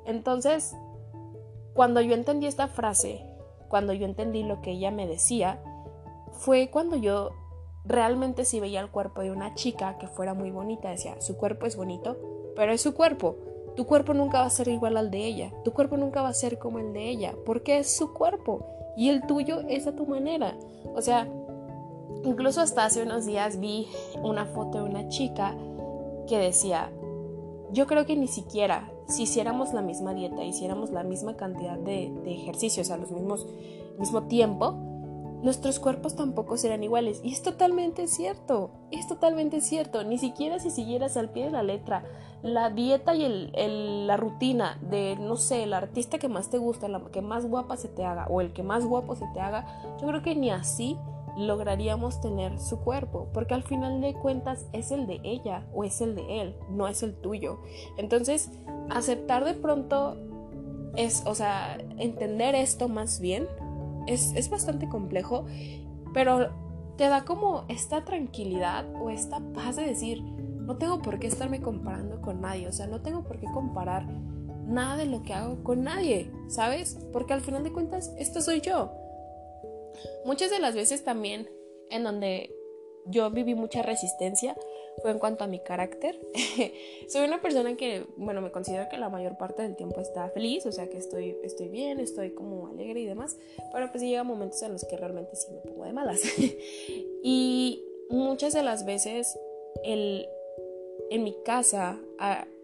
Entonces, 0.04 0.74
cuando 1.74 2.00
yo 2.00 2.14
entendí 2.14 2.46
esta 2.46 2.66
frase, 2.66 3.24
cuando 3.68 3.92
yo 3.92 4.06
entendí 4.06 4.42
lo 4.42 4.60
que 4.60 4.72
ella 4.72 4.90
me 4.90 5.06
decía, 5.06 5.62
fue 6.32 6.68
cuando 6.70 6.96
yo 6.96 7.30
realmente 7.84 8.44
si 8.44 8.58
veía 8.58 8.80
el 8.80 8.90
cuerpo 8.90 9.22
de 9.22 9.30
una 9.30 9.54
chica 9.54 9.98
que 9.98 10.08
fuera 10.08 10.34
muy 10.34 10.50
bonita, 10.50 10.90
decía, 10.90 11.20
su 11.20 11.36
cuerpo 11.36 11.66
es 11.66 11.76
bonito, 11.76 12.16
pero 12.56 12.72
es 12.72 12.80
su 12.80 12.94
cuerpo. 12.94 13.36
Tu 13.76 13.86
cuerpo 13.86 14.12
nunca 14.12 14.40
va 14.40 14.46
a 14.46 14.50
ser 14.50 14.66
igual 14.66 14.96
al 14.96 15.12
de 15.12 15.24
ella. 15.24 15.52
Tu 15.62 15.72
cuerpo 15.72 15.96
nunca 15.96 16.22
va 16.22 16.30
a 16.30 16.34
ser 16.34 16.58
como 16.58 16.80
el 16.80 16.92
de 16.92 17.08
ella, 17.08 17.34
porque 17.46 17.78
es 17.78 17.96
su 17.96 18.12
cuerpo 18.12 18.66
y 18.96 19.10
el 19.10 19.24
tuyo 19.26 19.60
es 19.68 19.86
a 19.86 19.94
tu 19.94 20.04
manera. 20.06 20.56
O 20.94 21.00
sea, 21.00 21.28
incluso 22.24 22.60
hasta 22.60 22.84
hace 22.84 23.02
unos 23.02 23.26
días 23.26 23.60
vi 23.60 23.88
una 24.22 24.46
foto 24.46 24.82
de 24.82 24.90
una 24.90 25.08
chica 25.08 25.56
que 26.26 26.38
decía, 26.38 26.90
yo 27.72 27.86
creo 27.86 28.06
que 28.06 28.16
ni 28.16 28.28
siquiera 28.28 28.90
si 29.08 29.22
hiciéramos 29.22 29.72
la 29.72 29.80
misma 29.80 30.12
dieta, 30.12 30.44
hiciéramos 30.44 30.90
la 30.90 31.02
misma 31.02 31.36
cantidad 31.36 31.78
de, 31.78 32.12
de 32.24 32.34
ejercicios 32.34 32.90
a 32.90 32.98
los 32.98 33.10
mismos 33.10 33.46
mismo 33.98 34.24
tiempo, 34.24 34.74
nuestros 35.42 35.78
cuerpos 35.78 36.16
tampoco 36.16 36.56
serán 36.56 36.82
iguales. 36.82 37.20
Y 37.22 37.32
es 37.32 37.42
totalmente 37.42 38.06
cierto, 38.06 38.70
es 38.90 39.06
totalmente 39.06 39.60
cierto. 39.60 40.04
Ni 40.04 40.18
siquiera 40.18 40.58
si 40.58 40.70
siguieras 40.70 41.16
al 41.16 41.30
pie 41.30 41.46
de 41.46 41.50
la 41.50 41.62
letra 41.62 42.04
la 42.42 42.70
dieta 42.70 43.14
y 43.14 43.24
el, 43.24 44.06
la 44.06 44.16
rutina 44.16 44.78
de, 44.80 45.16
no 45.16 45.36
sé, 45.36 45.64
el 45.64 45.74
artista 45.74 46.18
que 46.18 46.28
más 46.28 46.50
te 46.50 46.58
gusta, 46.58 46.88
la 46.88 47.00
que 47.06 47.22
más 47.22 47.46
guapa 47.46 47.76
se 47.76 47.88
te 47.88 48.04
haga 48.04 48.26
o 48.28 48.40
el 48.40 48.52
que 48.52 48.62
más 48.62 48.84
guapo 48.84 49.16
se 49.16 49.26
te 49.34 49.40
haga, 49.40 49.66
yo 50.00 50.06
creo 50.06 50.22
que 50.22 50.36
ni 50.36 50.50
así 50.50 50.96
lograríamos 51.38 52.20
tener 52.20 52.58
su 52.58 52.80
cuerpo, 52.80 53.28
porque 53.32 53.54
al 53.54 53.62
final 53.62 54.00
de 54.00 54.14
cuentas 54.14 54.66
es 54.72 54.90
el 54.90 55.06
de 55.06 55.20
ella 55.22 55.66
o 55.72 55.84
es 55.84 56.00
el 56.00 56.16
de 56.16 56.40
él, 56.40 56.56
no 56.70 56.88
es 56.88 57.02
el 57.02 57.14
tuyo. 57.14 57.60
Entonces, 57.96 58.50
aceptar 58.90 59.44
de 59.44 59.54
pronto 59.54 60.16
es, 60.96 61.22
o 61.26 61.34
sea, 61.34 61.78
entender 61.96 62.56
esto 62.56 62.88
más 62.88 63.20
bien 63.20 63.46
es, 64.08 64.50
bastante 64.50 64.88
complejo, 64.88 65.46
pero 66.12 66.50
te 66.96 67.08
da 67.08 67.24
como 67.24 67.64
esta 67.68 68.04
tranquilidad 68.04 68.84
o 69.00 69.10
esta 69.10 69.38
paz 69.54 69.76
de 69.76 69.86
decir, 69.86 70.22
no 70.22 70.76
tengo 70.76 71.00
por 71.00 71.20
qué 71.20 71.28
estarme 71.28 71.60
comparando 71.60 72.20
con 72.20 72.40
nadie, 72.40 72.66
o 72.66 72.72
sea, 72.72 72.88
no 72.88 73.00
tengo 73.00 73.22
por 73.22 73.38
qué 73.38 73.46
comparar 73.46 74.08
nada 74.66 74.96
de 74.96 75.06
lo 75.06 75.22
que 75.22 75.34
hago 75.34 75.62
con 75.62 75.84
nadie, 75.84 76.32
¿sabes? 76.48 76.98
Porque 77.12 77.32
al 77.32 77.42
final 77.42 77.62
de 77.62 77.72
cuentas, 77.72 78.12
esto 78.18 78.40
soy 78.40 78.60
yo. 78.60 78.90
Muchas 80.24 80.50
de 80.50 80.58
las 80.58 80.74
veces 80.74 81.04
también 81.04 81.48
en 81.90 82.04
donde 82.04 82.54
yo 83.06 83.30
viví 83.30 83.54
mucha 83.54 83.82
resistencia 83.82 84.56
fue 85.02 85.12
en 85.12 85.18
cuanto 85.18 85.44
a 85.44 85.46
mi 85.46 85.60
carácter. 85.60 86.18
Soy 87.08 87.24
una 87.26 87.40
persona 87.40 87.76
que, 87.76 88.04
bueno, 88.16 88.40
me 88.40 88.50
considero 88.50 88.88
que 88.90 88.98
la 88.98 89.08
mayor 89.08 89.36
parte 89.36 89.62
del 89.62 89.76
tiempo 89.76 90.00
está 90.00 90.28
feliz, 90.30 90.66
o 90.66 90.72
sea 90.72 90.88
que 90.88 90.98
estoy, 90.98 91.36
estoy 91.42 91.68
bien, 91.68 92.00
estoy 92.00 92.30
como 92.30 92.68
alegre 92.68 93.00
y 93.00 93.06
demás, 93.06 93.38
pero 93.72 93.90
pues 93.90 94.02
llega 94.02 94.24
momentos 94.24 94.62
en 94.62 94.72
los 94.72 94.84
que 94.84 94.96
realmente 94.96 95.36
sí 95.36 95.46
me 95.52 95.60
pongo 95.60 95.84
de 95.84 95.92
malas. 95.92 96.20
y 97.22 97.84
muchas 98.10 98.52
de 98.52 98.62
las 98.62 98.84
veces 98.84 99.38
el, 99.84 100.26
en 101.10 101.24
mi 101.24 101.34
casa 101.44 102.00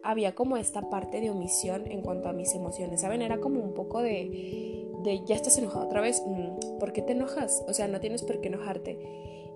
había 0.02 0.34
como 0.34 0.56
esta 0.56 0.90
parte 0.90 1.20
de 1.20 1.30
omisión 1.30 1.90
en 1.90 2.02
cuanto 2.02 2.28
a 2.28 2.32
mis 2.32 2.54
emociones, 2.54 3.00
¿saben? 3.00 3.22
Era 3.22 3.38
como 3.38 3.60
un 3.60 3.74
poco 3.74 4.02
de, 4.02 4.83
de 5.04 5.24
ya 5.24 5.36
estás 5.36 5.56
enojado 5.58 5.86
otra 5.86 6.00
vez, 6.00 6.22
mm, 6.26 6.78
¿por 6.78 6.92
qué 6.92 7.02
te 7.02 7.12
enojas? 7.12 7.64
O 7.68 7.74
sea, 7.74 7.86
no 7.86 8.00
tienes 8.00 8.22
por 8.22 8.40
qué 8.40 8.48
enojarte. 8.48 8.98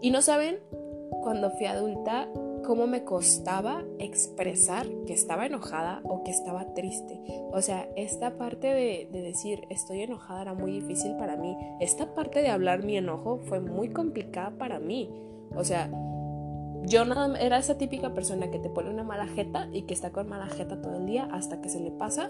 Y 0.00 0.10
no 0.10 0.22
saben, 0.22 0.58
cuando 1.22 1.50
fui 1.50 1.66
adulta, 1.66 2.28
cómo 2.64 2.86
me 2.86 3.02
costaba 3.02 3.82
expresar 3.98 4.86
que 5.06 5.14
estaba 5.14 5.46
enojada 5.46 6.00
o 6.04 6.22
que 6.22 6.30
estaba 6.30 6.74
triste. 6.74 7.20
O 7.50 7.62
sea, 7.62 7.88
esta 7.96 8.36
parte 8.36 8.68
de, 8.68 9.08
decir 9.10 9.66
estoy 9.70 10.02
enojada 10.02 10.42
era 10.42 10.54
muy 10.54 10.72
difícil 10.72 11.16
para 11.16 11.36
mí. 11.36 11.56
Esta 11.80 12.14
parte 12.14 12.42
de 12.42 12.50
hablar 12.50 12.84
mi 12.84 12.96
enojo 12.96 13.38
fue 13.38 13.60
muy 13.60 13.88
complicada 13.88 14.50
para 14.50 14.78
mí. 14.78 15.10
O 15.56 15.64
sea, 15.64 15.90
yo 16.84 17.02
era 17.40 17.58
esa 17.58 17.78
típica 17.78 18.14
persona 18.14 18.50
que 18.50 18.58
te 18.58 18.70
pone 18.70 18.90
una 18.90 19.02
mala 19.02 19.26
jeta 19.26 19.68
y 19.72 19.82
que 19.82 19.94
está 19.94 20.10
con 20.10 20.28
mala 20.28 20.46
jeta 20.46 20.80
todo 20.80 20.98
el 20.98 21.06
día 21.06 21.28
hasta 21.32 21.60
que 21.60 21.68
se 21.68 21.80
le 21.80 21.90
pasa. 21.90 22.28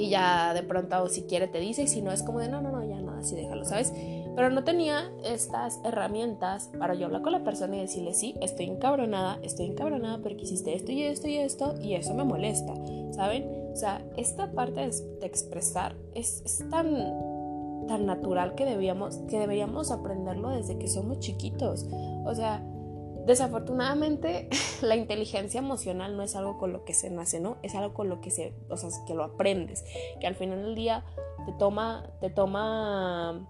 Y 0.00 0.08
ya 0.08 0.54
de 0.54 0.62
pronto, 0.62 1.08
si 1.08 1.24
quiere, 1.24 1.46
te 1.46 1.60
dice, 1.60 1.82
y 1.82 1.86
si 1.86 2.00
no, 2.00 2.10
es 2.10 2.22
como 2.22 2.40
de 2.40 2.48
no, 2.48 2.62
no, 2.62 2.72
no, 2.72 2.82
ya 2.82 2.98
nada, 3.02 3.18
así 3.18 3.36
déjalo, 3.36 3.66
¿sabes? 3.66 3.92
Pero 4.34 4.48
no 4.48 4.64
tenía 4.64 5.12
estas 5.24 5.78
herramientas 5.84 6.70
para 6.78 6.94
yo 6.94 7.04
hablar 7.04 7.20
con 7.20 7.32
la 7.32 7.44
persona 7.44 7.76
y 7.76 7.80
decirle, 7.80 8.14
sí, 8.14 8.34
estoy 8.40 8.64
encabronada, 8.64 9.38
estoy 9.42 9.66
encabronada 9.66 10.22
porque 10.22 10.44
hiciste 10.44 10.74
esto 10.74 10.90
y 10.90 11.02
esto 11.02 11.28
y 11.28 11.36
esto 11.36 11.74
y 11.82 11.94
eso 11.96 12.14
me 12.14 12.24
molesta, 12.24 12.72
¿saben? 13.10 13.46
O 13.72 13.76
sea, 13.76 14.02
esta 14.16 14.50
parte 14.52 14.80
de, 14.80 15.26
expresar 15.26 15.94
es, 16.14 16.64
tan, 16.70 17.86
tan 17.86 18.06
natural 18.06 18.54
que, 18.54 18.64
debíamos, 18.64 19.18
que 19.28 19.38
deberíamos 19.38 19.90
aprenderlo 19.90 20.48
desde 20.48 20.78
que 20.78 20.88
somos 20.88 21.18
chiquitos. 21.18 21.86
O 22.24 22.34
sea, 22.34 22.64
desafortunadamente 23.30 24.48
la 24.82 24.96
inteligencia 24.96 25.58
emocional 25.58 26.16
no 26.16 26.22
es 26.22 26.36
algo 26.36 26.58
con 26.58 26.72
lo 26.72 26.84
que 26.84 26.94
se 26.94 27.10
nace, 27.10 27.40
¿no? 27.40 27.56
Es 27.62 27.74
algo 27.74 27.94
con 27.94 28.08
lo 28.08 28.20
que 28.20 28.30
se, 28.30 28.54
o 28.68 28.76
sea, 28.76 28.90
que 29.06 29.14
lo 29.14 29.24
aprendes, 29.24 29.84
que 30.20 30.26
al 30.26 30.34
final 30.34 30.62
del 30.62 30.74
día 30.74 31.04
te 31.46 31.52
toma, 31.52 32.10
te 32.20 32.28
toma 32.28 33.48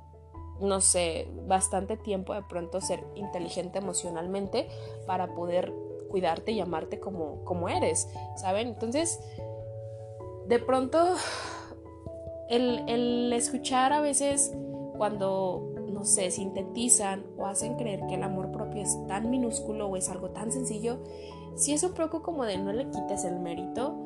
no 0.61 0.83
sé, 0.83 1.27
bastante 1.47 1.97
tiempo 1.97 2.35
de 2.35 2.43
pronto 2.43 2.83
ser 2.83 3.03
inteligente 3.14 3.79
emocionalmente 3.79 4.69
para 5.07 5.35
poder 5.35 5.73
cuidarte 6.11 6.53
y 6.53 6.61
amarte 6.61 7.01
como, 7.01 7.43
como 7.45 7.71
eres, 7.71 8.11
¿saben? 8.37 8.69
Entonces, 8.69 9.21
de 10.49 10.59
pronto, 10.59 11.14
el, 12.51 12.85
el 12.88 13.33
escuchar 13.33 13.95
a 13.95 14.03
veces 14.03 14.53
cuando, 14.99 15.69
no 16.00 16.06
sé, 16.06 16.30
sintetizan 16.30 17.26
o 17.36 17.44
hacen 17.44 17.76
creer 17.76 18.00
que 18.08 18.14
el 18.14 18.22
amor 18.22 18.50
propio 18.52 18.80
es 18.80 18.96
tan 19.06 19.28
minúsculo 19.28 19.86
o 19.86 19.96
es 19.98 20.08
algo 20.08 20.30
tan 20.30 20.50
sencillo, 20.50 20.98
sí 21.56 21.74
es 21.74 21.82
un 21.82 21.92
poco 21.92 22.22
como 22.22 22.46
de 22.46 22.56
no 22.56 22.72
le 22.72 22.88
quites 22.88 23.24
el 23.24 23.38
mérito 23.38 23.98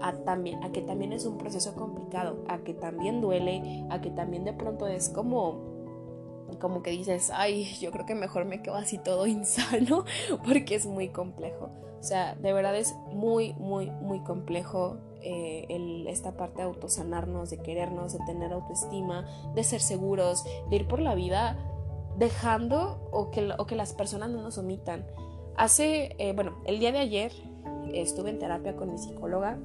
a, 0.00 0.14
también, 0.14 0.64
a 0.64 0.72
que 0.72 0.80
también 0.80 1.12
es 1.12 1.26
un 1.26 1.36
proceso 1.36 1.74
complicado, 1.74 2.42
a 2.48 2.60
que 2.60 2.72
también 2.72 3.20
duele, 3.20 3.84
a 3.90 4.00
que 4.00 4.10
también 4.10 4.44
de 4.44 4.54
pronto 4.54 4.86
es 4.86 5.10
como 5.10 5.70
como 6.58 6.82
que 6.82 6.90
dices, 6.90 7.30
ay, 7.34 7.64
yo 7.80 7.90
creo 7.90 8.06
que 8.06 8.14
mejor 8.14 8.46
me 8.46 8.62
quedo 8.62 8.76
así 8.76 8.96
todo 8.96 9.26
insano 9.26 10.06
porque 10.46 10.74
es 10.74 10.86
muy 10.86 11.08
complejo. 11.08 11.70
O 12.00 12.02
sea, 12.02 12.34
de 12.34 12.52
verdad 12.54 12.76
es 12.76 12.94
muy, 13.12 13.52
muy, 13.54 13.90
muy 13.90 14.20
complejo 14.20 14.96
eh, 15.22 15.66
el, 15.68 16.06
esta 16.08 16.36
parte 16.36 16.58
de 16.58 16.62
autosanarnos, 16.64 17.50
de 17.50 17.58
querernos, 17.58 18.12
de 18.12 18.18
tener 18.26 18.52
autoestima, 18.52 19.26
de 19.54 19.64
ser 19.64 19.80
seguros, 19.80 20.44
de 20.70 20.76
ir 20.76 20.88
por 20.88 21.00
la 21.00 21.14
vida 21.14 21.58
dejando 22.18 23.08
o 23.10 23.30
que, 23.30 23.52
o 23.58 23.66
que 23.66 23.76
las 23.76 23.92
personas 23.92 24.30
no 24.30 24.42
nos 24.42 24.58
omitan. 24.58 25.06
Hace, 25.56 26.14
eh, 26.18 26.32
bueno, 26.34 26.58
el 26.64 26.78
día 26.78 26.92
de 26.92 26.98
ayer 26.98 27.32
estuve 27.92 28.30
en 28.30 28.38
terapia 28.38 28.76
con 28.76 28.90
mi 28.90 28.98
psicóloga 28.98 29.58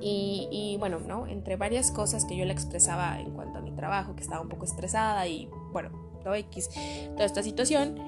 y, 0.00 0.76
bueno, 0.78 1.00
¿no? 1.00 1.26
Entre 1.26 1.56
varias 1.56 1.90
cosas 1.90 2.26
que 2.26 2.36
yo 2.36 2.44
le 2.44 2.52
expresaba 2.52 3.18
en 3.18 3.30
cuanto 3.30 3.58
a 3.58 3.62
mi 3.62 3.72
trabajo, 3.72 4.14
que 4.14 4.22
estaba 4.22 4.42
un 4.42 4.48
poco 4.48 4.64
estresada 4.64 5.26
y 5.26 5.48
bueno, 5.72 5.90
todo 6.22 6.34
X, 6.34 6.70
toda 7.14 7.24
esta 7.24 7.42
situación, 7.42 7.98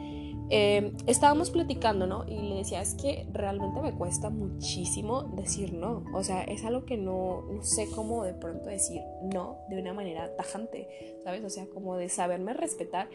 eh, 0.51 0.93
estábamos 1.07 1.51
platicando, 1.51 2.07
¿no? 2.07 2.25
Y 2.27 2.39
le 2.41 2.57
decía, 2.57 2.81
es 2.81 2.95
que 2.95 3.27
realmente 3.33 3.81
me 3.81 3.95
cuesta 3.95 4.31
muchísimo 4.31 5.25
decir 5.25 5.75
no. 5.75 6.05
O 6.15 6.23
sea, 6.23 6.43
es 6.45 6.65
algo 6.65 6.85
que 6.85 6.97
no, 6.97 7.43
no 7.43 7.63
sé 7.63 7.89
cómo 7.95 8.25
de 8.25 8.35
pronto 8.35 8.69
decir 8.69 9.03
no 9.23 9.59
de 9.69 9.79
una 9.79 9.93
manera 9.93 10.35
tajante, 10.37 10.89
¿sabes? 11.25 11.45
O 11.45 11.51
sea, 11.51 11.67
como 11.67 11.97
de 11.97 12.09
saberme 12.09 12.55
respetar 12.55 13.09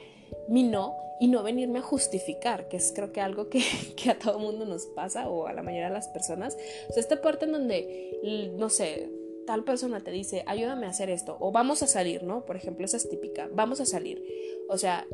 mi 0.47 0.63
no 0.63 0.95
y 1.19 1.27
no 1.27 1.43
venirme 1.43 1.79
a 1.79 1.83
justificar, 1.83 2.67
que 2.67 2.77
es 2.77 2.91
creo 2.95 3.11
que 3.11 3.21
algo 3.21 3.49
que, 3.49 3.61
que 3.97 4.11
a 4.11 4.19
todo 4.19 4.39
mundo 4.39 4.65
nos 4.65 4.85
pasa 4.87 5.29
o 5.29 5.47
a 5.47 5.53
la 5.53 5.63
mayoría 5.63 5.87
de 5.87 5.93
las 5.93 6.07
personas. 6.09 6.57
O 6.89 6.93
sea, 6.93 7.01
esta 7.01 7.21
parte 7.21 7.45
en 7.45 7.53
donde, 7.53 8.51
no 8.57 8.69
sé, 8.69 9.09
tal 9.45 9.63
persona 9.63 10.01
te 10.01 10.11
dice, 10.11 10.43
ayúdame 10.45 10.85
a 10.85 10.89
hacer 10.89 11.09
esto, 11.09 11.37
o 11.39 11.51
vamos 11.51 11.83
a 11.83 11.87
salir, 11.87 12.23
¿no? 12.23 12.45
Por 12.45 12.55
ejemplo, 12.55 12.85
esa 12.85 12.97
es 12.97 13.09
típica, 13.09 13.49
vamos 13.53 13.79
a 13.81 13.85
salir. 13.85 14.23
O 14.69 14.77
sea, 14.77 15.07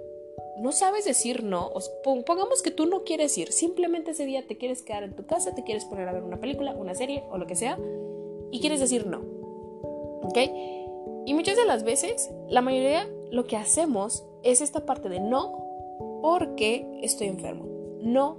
no 0.60 0.72
sabes 0.72 1.06
decir 1.06 1.44
no, 1.44 1.72
pongamos 2.04 2.62
que 2.62 2.72
tú 2.72 2.86
no 2.86 3.04
quieres 3.04 3.38
ir, 3.38 3.52
simplemente 3.52 4.12
ese 4.12 4.26
día 4.26 4.46
te 4.46 4.58
quieres 4.58 4.82
quedar 4.82 5.04
en 5.04 5.16
tu 5.16 5.26
casa, 5.26 5.56
te 5.56 5.64
quieres 5.64 5.86
poner 5.86 6.08
a 6.08 6.14
ver 6.14 6.24
una 6.24 6.40
película, 6.40 6.74
una 6.74 6.96
serie 6.96 7.24
o 7.30 7.38
lo 7.38 7.48
que 7.48 7.56
sea, 7.56 7.78
y 8.52 8.60
quieres 8.60 8.80
decir 8.80 9.08
no. 9.08 9.22
¿Ok? 10.24 10.38
Y 11.26 11.34
muchas 11.34 11.58
de 11.58 11.66
las 11.66 11.84
veces, 11.84 12.30
la 12.48 12.62
mayoría 12.62 13.08
lo 13.32 13.46
que 13.46 13.58
hacemos 13.58 14.26
es 14.44 14.62
esta 14.62 14.86
parte 14.86 15.10
de 15.10 15.20
no 15.20 15.66
porque 16.22 17.00
estoy 17.02 17.28
enfermo, 17.28 17.66
no 18.02 18.38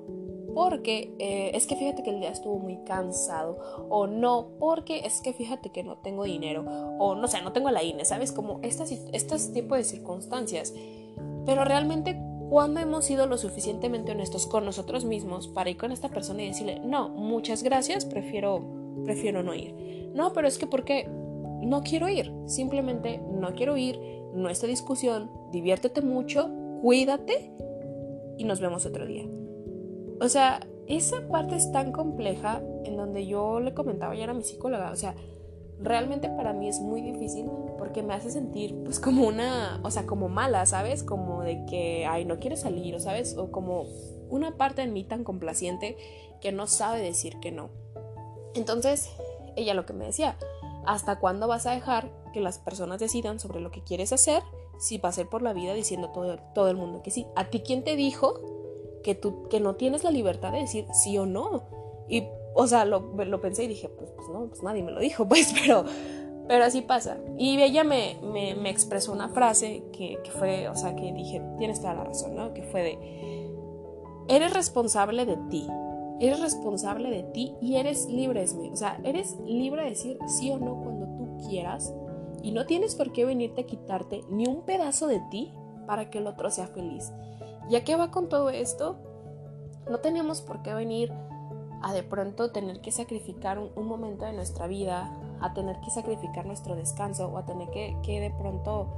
porque 0.54 1.14
eh, 1.18 1.52
es 1.54 1.66
que 1.66 1.76
fíjate 1.76 2.02
que 2.02 2.10
el 2.10 2.20
día 2.20 2.30
estuvo 2.30 2.58
muy 2.58 2.78
cansado, 2.84 3.58
o 3.88 4.06
no 4.06 4.48
porque 4.58 5.06
es 5.06 5.20
que 5.20 5.32
fíjate 5.32 5.70
que 5.70 5.82
no 5.82 5.98
tengo 5.98 6.24
dinero, 6.24 6.64
o 6.98 7.14
no 7.14 7.28
sé, 7.28 7.40
no 7.42 7.52
tengo 7.52 7.70
la 7.70 7.82
INE, 7.82 8.04
¿sabes? 8.04 8.32
Como 8.32 8.58
estas, 8.62 8.90
estos 8.90 9.52
tipos 9.52 9.78
de 9.78 9.84
circunstancias. 9.84 10.74
Pero 11.46 11.64
realmente, 11.64 12.20
¿cuándo 12.48 12.80
hemos 12.80 13.04
sido 13.04 13.26
lo 13.26 13.38
suficientemente 13.38 14.12
honestos 14.12 14.46
con 14.46 14.64
nosotros 14.64 15.04
mismos 15.04 15.48
para 15.48 15.70
ir 15.70 15.76
con 15.76 15.92
esta 15.92 16.08
persona 16.08 16.42
y 16.42 16.48
decirle, 16.48 16.80
no, 16.80 17.08
muchas 17.08 17.62
gracias, 17.62 18.04
prefiero, 18.04 18.64
prefiero 19.04 19.42
no 19.42 19.54
ir? 19.54 20.10
No, 20.14 20.32
pero 20.32 20.48
es 20.48 20.58
que 20.58 20.66
porque 20.66 21.08
no 21.62 21.82
quiero 21.82 22.08
ir, 22.08 22.32
simplemente 22.46 23.20
no 23.32 23.54
quiero 23.54 23.76
ir, 23.76 23.98
no 24.34 24.48
esta 24.48 24.66
discusión, 24.66 25.30
diviértete 25.52 26.02
mucho, 26.02 26.50
cuídate 26.82 27.52
y 28.38 28.44
nos 28.44 28.60
vemos 28.60 28.86
otro 28.86 29.06
día. 29.06 29.26
O 30.20 30.28
sea, 30.28 30.60
esa 30.86 31.28
parte 31.28 31.56
es 31.56 31.70
tan 31.72 31.92
compleja 31.92 32.62
en 32.84 32.96
donde 32.96 33.26
yo 33.26 33.60
le 33.60 33.74
comentaba 33.74 34.14
ya 34.14 34.28
a 34.28 34.34
mi 34.34 34.42
psicóloga, 34.42 34.90
o 34.90 34.96
sea, 34.96 35.14
realmente 35.82 36.28
para 36.28 36.52
mí 36.52 36.68
es 36.68 36.80
muy 36.80 37.00
difícil 37.00 37.46
porque 37.78 38.02
me 38.02 38.14
hace 38.14 38.30
sentir 38.30 38.76
pues 38.84 39.00
como 39.00 39.26
una, 39.26 39.80
o 39.82 39.90
sea, 39.90 40.06
como 40.06 40.28
mala, 40.28 40.66
¿sabes? 40.66 41.02
Como 41.02 41.42
de 41.42 41.64
que, 41.66 42.06
ay, 42.06 42.24
no 42.24 42.38
quiero 42.38 42.56
salir, 42.56 42.94
o 42.94 43.00
sabes, 43.00 43.36
o 43.36 43.50
como 43.50 43.86
una 44.28 44.56
parte 44.56 44.82
en 44.82 44.92
mí 44.92 45.04
tan 45.04 45.24
complaciente 45.24 45.96
que 46.40 46.52
no 46.52 46.66
sabe 46.66 47.00
decir 47.00 47.38
que 47.40 47.50
no. 47.50 47.70
Entonces, 48.54 49.10
ella 49.56 49.74
lo 49.74 49.86
que 49.86 49.92
me 49.92 50.06
decía, 50.06 50.36
¿hasta 50.86 51.18
cuándo 51.18 51.48
vas 51.48 51.66
a 51.66 51.72
dejar 51.72 52.10
que 52.32 52.40
las 52.40 52.58
personas 52.58 53.00
decidan 53.00 53.40
sobre 53.40 53.60
lo 53.60 53.70
que 53.70 53.82
quieres 53.82 54.12
hacer 54.12 54.42
si 54.78 54.98
pasé 54.98 55.24
por 55.24 55.42
la 55.42 55.52
vida 55.52 55.74
diciendo 55.74 56.10
todo, 56.10 56.38
todo 56.54 56.68
el 56.68 56.76
mundo 56.76 57.02
que 57.02 57.10
sí? 57.10 57.26
¿A 57.36 57.46
ti 57.46 57.60
quién 57.60 57.84
te 57.84 57.96
dijo 57.96 58.40
que 59.02 59.14
tú 59.14 59.48
que 59.48 59.60
no 59.60 59.76
tienes 59.76 60.04
la 60.04 60.10
libertad 60.10 60.52
de 60.52 60.60
decir 60.60 60.86
sí 60.92 61.16
o 61.18 61.26
no? 61.26 61.64
Y 62.08 62.24
o 62.54 62.66
sea, 62.66 62.84
lo, 62.84 63.00
lo 63.00 63.40
pensé 63.40 63.64
y 63.64 63.68
dije, 63.68 63.88
pues, 63.88 64.10
pues, 64.12 64.28
no, 64.28 64.46
pues 64.48 64.62
nadie 64.62 64.82
me 64.82 64.92
lo 64.92 65.00
dijo, 65.00 65.24
pues, 65.28 65.52
pero, 65.52 65.84
pero 66.48 66.64
así 66.64 66.82
pasa. 66.82 67.18
Y 67.38 67.60
ella 67.60 67.84
me, 67.84 68.18
me, 68.22 68.54
me 68.54 68.70
expresó 68.70 69.12
una 69.12 69.28
frase 69.28 69.84
que, 69.92 70.18
que, 70.22 70.30
fue, 70.30 70.68
o 70.68 70.74
sea, 70.74 70.94
que 70.96 71.12
dije, 71.12 71.42
tienes 71.58 71.80
toda 71.80 71.94
la 71.94 72.04
razón, 72.04 72.34
¿no? 72.34 72.52
Que 72.54 72.62
fue 72.62 72.82
de, 72.82 73.20
eres 74.28 74.52
responsable 74.52 75.26
de 75.26 75.36
ti, 75.48 75.66
eres 76.20 76.40
responsable 76.40 77.10
de 77.10 77.22
ti 77.24 77.54
y 77.60 77.76
eres 77.76 78.06
libre, 78.06 78.44
o 78.44 78.76
sea, 78.76 79.00
eres 79.04 79.38
libre 79.40 79.84
de 79.84 79.90
decir 79.90 80.18
sí 80.26 80.50
o 80.50 80.58
no 80.58 80.82
cuando 80.82 81.06
tú 81.16 81.48
quieras 81.48 81.94
y 82.42 82.52
no 82.52 82.66
tienes 82.66 82.94
por 82.94 83.12
qué 83.12 83.24
venirte 83.24 83.62
a 83.62 83.66
quitarte 83.66 84.22
ni 84.30 84.46
un 84.46 84.62
pedazo 84.62 85.06
de 85.06 85.20
ti 85.30 85.52
para 85.86 86.10
que 86.10 86.18
el 86.18 86.26
otro 86.26 86.50
sea 86.50 86.68
feliz. 86.68 87.12
¿Ya 87.68 87.84
qué 87.84 87.96
va 87.96 88.10
con 88.10 88.28
todo 88.28 88.50
esto? 88.50 88.96
No 89.90 89.98
tenemos 89.98 90.42
por 90.42 90.62
qué 90.62 90.74
venir 90.74 91.12
a 91.82 91.92
de 91.92 92.02
pronto 92.02 92.50
tener 92.50 92.80
que 92.80 92.92
sacrificar 92.92 93.58
un, 93.58 93.86
momento 93.86 94.24
de 94.24 94.32
nuestra 94.32 94.66
vida, 94.66 95.10
a 95.40 95.54
tener 95.54 95.80
que 95.80 95.90
sacrificar 95.90 96.46
nuestro 96.46 96.76
descanso 96.76 97.28
o 97.28 97.38
a 97.38 97.46
tener 97.46 97.70
que, 97.70 97.96
que 98.02 98.20
de 98.20 98.30
pronto, 98.30 98.88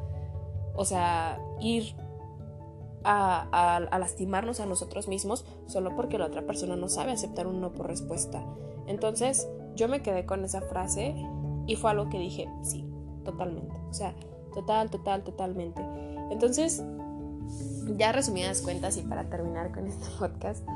o 0.75 0.85
sea, 0.85 1.41
ir 1.61 1.95
a, 3.05 3.79
a, 3.91 3.99
lastimarnos 3.99 4.61
a 4.61 4.67
nosotros 4.67 5.09
mismos 5.09 5.45
solo 5.67 5.95
porque 5.95 6.19
la 6.19 6.27
otra 6.27 6.43
persona 6.43 6.77
no 6.77 6.89
sabe 6.89 7.13
aceptar 7.13 7.47
un 7.47 7.61
no 7.61 7.73
por 7.73 7.87
respuesta. 7.87 8.45
Entonces 8.87 9.49
yo 9.75 9.89
me 9.89 10.03
quedé 10.03 10.27
con 10.27 10.45
esa 10.45 10.61
frase 10.61 11.15
y 11.67 11.77
fue 11.77 11.91
algo 11.91 12.09
que 12.09 12.19
dije, 12.19 12.49
sí, 12.63 12.85
totalmente. 13.25 13.75
O 13.91 13.95
sea, 13.95 14.15
total, 14.55 14.91
total, 14.91 15.23
totalmente. 15.23 15.81
Entonces, 16.31 16.83
ya 17.97 18.13
resumidas 18.13 18.63
cuentas 18.63 18.97
y 18.97 19.03
para 19.03 19.29
terminar 19.29 19.73
con 19.73 19.87
este 19.87 20.07
podcast, 20.19 20.67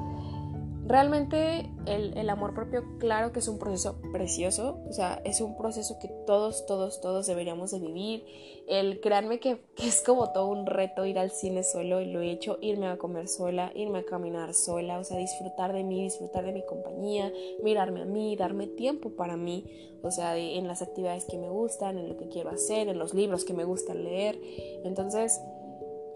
Realmente 0.88 1.68
el, 1.86 2.30
amor 2.30 2.54
propio, 2.54 2.84
claro 2.98 3.32
que 3.32 3.40
es 3.40 3.48
un 3.48 3.58
proceso 3.58 4.00
precioso, 4.12 4.78
o 4.88 4.92
sea, 4.92 5.20
es 5.24 5.40
un 5.40 5.56
proceso 5.56 5.98
que 5.98 6.06
todos, 6.26 6.64
todos, 6.66 7.00
todos 7.00 7.26
deberíamos 7.26 7.72
de 7.72 7.80
vivir. 7.80 8.24
El 8.68 9.00
créanme 9.00 9.40
que, 9.40 9.58
que, 9.74 9.88
es 9.88 10.00
como 10.00 10.30
todo 10.30 10.46
un 10.46 10.64
reto 10.64 11.04
ir 11.04 11.18
al 11.18 11.32
cine 11.32 11.64
solo 11.64 12.00
y 12.00 12.06
lo 12.06 12.20
he 12.20 12.30
hecho, 12.30 12.58
irme 12.60 12.86
a 12.86 12.98
comer 12.98 13.26
sola, 13.26 13.72
irme 13.74 14.00
a 14.00 14.04
caminar 14.04 14.54
sola, 14.54 15.00
o 15.00 15.04
sea, 15.04 15.18
disfrutar 15.18 15.72
de 15.72 15.82
mí, 15.82 16.04
disfrutar 16.04 16.44
de 16.44 16.52
mi 16.52 16.64
compañía, 16.64 17.32
mirarme 17.64 18.02
a 18.02 18.04
mí, 18.04 18.36
darme 18.36 18.68
tiempo 18.68 19.10
para 19.10 19.36
mí, 19.36 19.64
o 20.02 20.12
sea, 20.12 20.36
en 20.36 20.68
las 20.68 20.82
actividades 20.82 21.24
que 21.24 21.36
me 21.36 21.48
gustan, 21.48 21.98
en 21.98 22.08
lo 22.08 22.16
que 22.16 22.28
quiero 22.28 22.50
hacer, 22.50 22.86
en 22.86 22.98
los 22.98 23.12
libros 23.12 23.44
que 23.44 23.54
me 23.54 23.64
gustan 23.64 24.04
leer. 24.04 24.38
Entonces, 24.84 25.40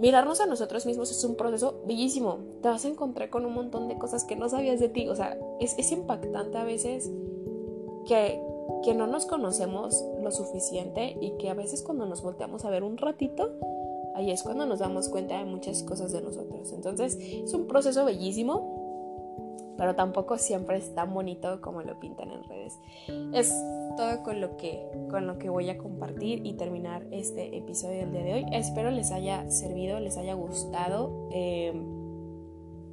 mirarnos 0.00 0.40
a 0.40 0.46
nosotros 0.46 0.86
mismos 0.86 1.10
es 1.10 1.22
un 1.24 1.36
proceso 1.36 1.82
bellísimo. 1.86 2.38
Te 2.62 2.68
vas 2.68 2.84
a 2.84 2.88
encontrar 2.88 3.30
con 3.30 3.44
un 3.46 3.54
montón 3.54 3.86
de 3.88 3.98
cosas 3.98 4.24
que 4.24 4.34
no 4.34 4.48
sabías 4.48 4.80
de 4.80 4.88
ti. 4.88 5.08
O 5.08 5.14
sea, 5.14 5.38
es, 5.60 5.92
impactante 5.92 6.58
a 6.58 6.64
veces 6.64 7.10
que, 8.06 8.42
que 8.82 8.94
no 8.94 9.06
nos 9.06 9.26
conocemos 9.26 10.04
lo 10.22 10.30
suficiente 10.30 11.16
y 11.20 11.32
que 11.32 11.50
a 11.50 11.54
veces 11.54 11.82
cuando 11.82 12.06
nos 12.06 12.22
volteamos 12.22 12.64
a 12.64 12.70
ver 12.70 12.82
un 12.82 12.96
ratito, 12.96 13.52
ahí 14.14 14.30
es 14.30 14.42
cuando 14.42 14.66
nos 14.66 14.78
damos 14.78 15.08
cuenta 15.08 15.38
de 15.38 15.44
muchas 15.44 15.82
cosas 15.82 16.12
de 16.12 16.22
nosotros. 16.22 16.72
Entonces, 16.72 17.16
es 17.20 17.52
un 17.52 17.66
proceso 17.66 18.04
bellísimo 18.04 18.79
pero 19.80 19.94
tampoco 19.94 20.36
siempre 20.36 20.76
es 20.76 20.94
tan 20.94 21.14
bonito 21.14 21.62
como 21.62 21.80
lo 21.80 21.98
pintan 21.98 22.30
en 22.30 22.44
redes. 22.44 22.78
Es 23.32 23.50
todo 23.96 24.22
con 24.22 24.38
lo 24.38 24.58
que, 24.58 24.86
con 25.08 25.26
lo 25.26 25.38
que 25.38 25.48
voy 25.48 25.70
a 25.70 25.78
compartir 25.78 26.44
y 26.44 26.52
terminar 26.52 27.06
este 27.10 27.56
episodio 27.56 28.00
del 28.00 28.12
día 28.12 28.22
de 28.22 28.34
hoy. 28.34 28.46
Espero 28.52 28.90
les 28.90 29.10
haya 29.10 29.50
servido, 29.50 29.98
les 29.98 30.18
haya 30.18 30.34
gustado. 30.34 31.30
Eh, 31.32 31.72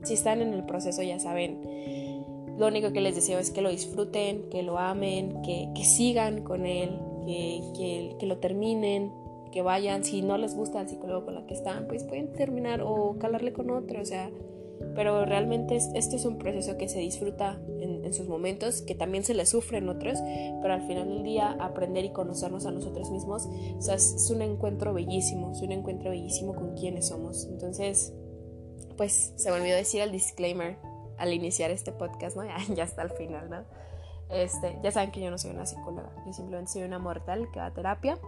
si 0.04 0.13
están 0.13 0.41
en 0.41 0.54
el 0.54 0.63
proceso 0.63 1.04
ya 1.04 1.19
saben, 1.19 2.56
lo 2.58 2.67
único 2.67 2.93
que 2.93 3.02
les 3.02 3.15
deseo 3.15 3.38
es 3.38 3.52
que 3.52 3.62
lo 3.62 3.69
disfruten, 3.69 4.50
que 4.50 4.63
lo 4.63 4.80
amen, 4.80 5.41
que, 5.41 5.69
sigan 5.84 6.41
con 6.45 6.65
él, 6.65 7.02
que, 7.26 7.63
que, 7.76 8.15
que 8.17 8.26
lo 8.28 8.38
terminen, 8.38 9.12
que 9.52 9.62
vayan, 9.62 10.06
si 10.06 10.21
no 10.21 10.38
les 10.38 10.56
gusta 10.56 10.80
el 10.80 10.88
psicólogo 10.88 11.26
con 11.26 11.36
el 11.36 11.45
que 11.47 11.54
están, 11.54 11.86
pues 11.89 12.06
pueden 12.06 12.32
terminar 12.32 12.80
o 12.82 13.17
calarle 13.19 13.52
con 13.52 13.71
otro, 13.71 14.02
o 14.02 14.06
sea, 14.06 14.32
pero 14.96 15.26
realmente 15.26 15.76
este 15.76 16.16
es 16.16 16.26
un 16.26 16.38
proceso 16.38 16.78
que 16.78 16.90
se 16.90 17.00
disfruta 17.00 17.60
en, 17.80 18.13
sus 18.13 18.28
momentos, 18.28 18.82
que 18.82 18.96
también 18.96 19.24
se 19.24 19.34
le 19.34 19.46
sufre 19.46 19.80
en 19.80 19.90
otros, 19.90 20.18
pero 20.62 20.74
al 20.74 20.82
final 20.88 21.10
del 21.10 21.24
día 21.24 21.58
aprender 21.60 22.06
y 22.06 22.12
conocernos 22.12 22.66
a 22.66 22.72
nosotros 22.72 23.12
mismos, 23.12 23.48
o 23.78 23.82
sea, 23.82 23.96
es, 23.96 24.30
un 24.32 24.42
encuentro 24.42 24.94
bellísimo, 24.94 25.52
es 25.52 25.62
un 25.62 25.74
encuentro 25.74 26.10
bellísimo 26.12 26.56
con 26.56 26.74
quienes 26.76 27.08
somos. 27.08 27.46
Entonces, 27.46 28.13
pues 28.96 29.34
se 29.36 29.52
me 29.52 29.58
olvidó 29.58 29.76
decir 29.76 30.02
el 30.02 30.12
disclaimer 30.12 30.78
al 31.18 31.34
iniciar 31.34 31.70
este 31.70 31.92
podcast, 31.92 32.38
¿no? 32.38 32.44
Ya, 32.48 32.58
ya 32.74 32.84
está 32.84 33.02
al 33.02 33.12
final, 33.12 33.50
¿no? 33.50 33.66
Este, 34.30 34.78
ya 34.84 34.92
saben 34.92 35.12
que 35.12 35.22
yo 35.22 35.30
no 35.30 35.38
soy 35.38 35.52
una 35.52 35.66
psicóloga, 35.66 36.12
yo 36.26 36.34
simplemente 36.34 36.72
soy 36.72 36.84
una 36.84 37.00
mortal 37.00 37.50
que 37.52 37.60
da 37.60 37.72
terapia 37.74 38.20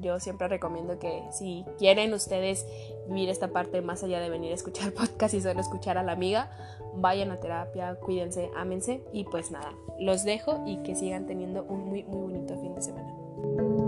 yo 0.00 0.20
siempre 0.20 0.48
recomiendo 0.48 0.98
que 0.98 1.22
si 1.30 1.64
quieren 1.78 2.12
ustedes 2.12 2.66
vivir 3.08 3.28
esta 3.28 3.48
parte 3.48 3.80
más 3.80 4.02
allá 4.02 4.20
de 4.20 4.30
venir 4.30 4.52
a 4.52 4.54
escuchar 4.54 4.92
podcast 4.94 5.34
y 5.34 5.40
solo 5.40 5.60
escuchar 5.60 5.98
a 5.98 6.02
la 6.02 6.12
amiga, 6.12 6.50
vayan 6.96 7.30
a 7.30 7.40
terapia, 7.40 7.96
cuídense, 7.96 8.50
ámense 8.56 9.02
y 9.12 9.24
pues 9.24 9.50
nada, 9.50 9.72
los 9.98 10.24
dejo 10.24 10.62
y 10.66 10.82
que 10.82 10.94
sigan 10.94 11.26
teniendo 11.26 11.64
un 11.64 11.86
muy 11.86 12.04
muy 12.04 12.20
bonito 12.20 12.58
fin 12.60 12.74
de 12.74 12.82
semana. 12.82 13.83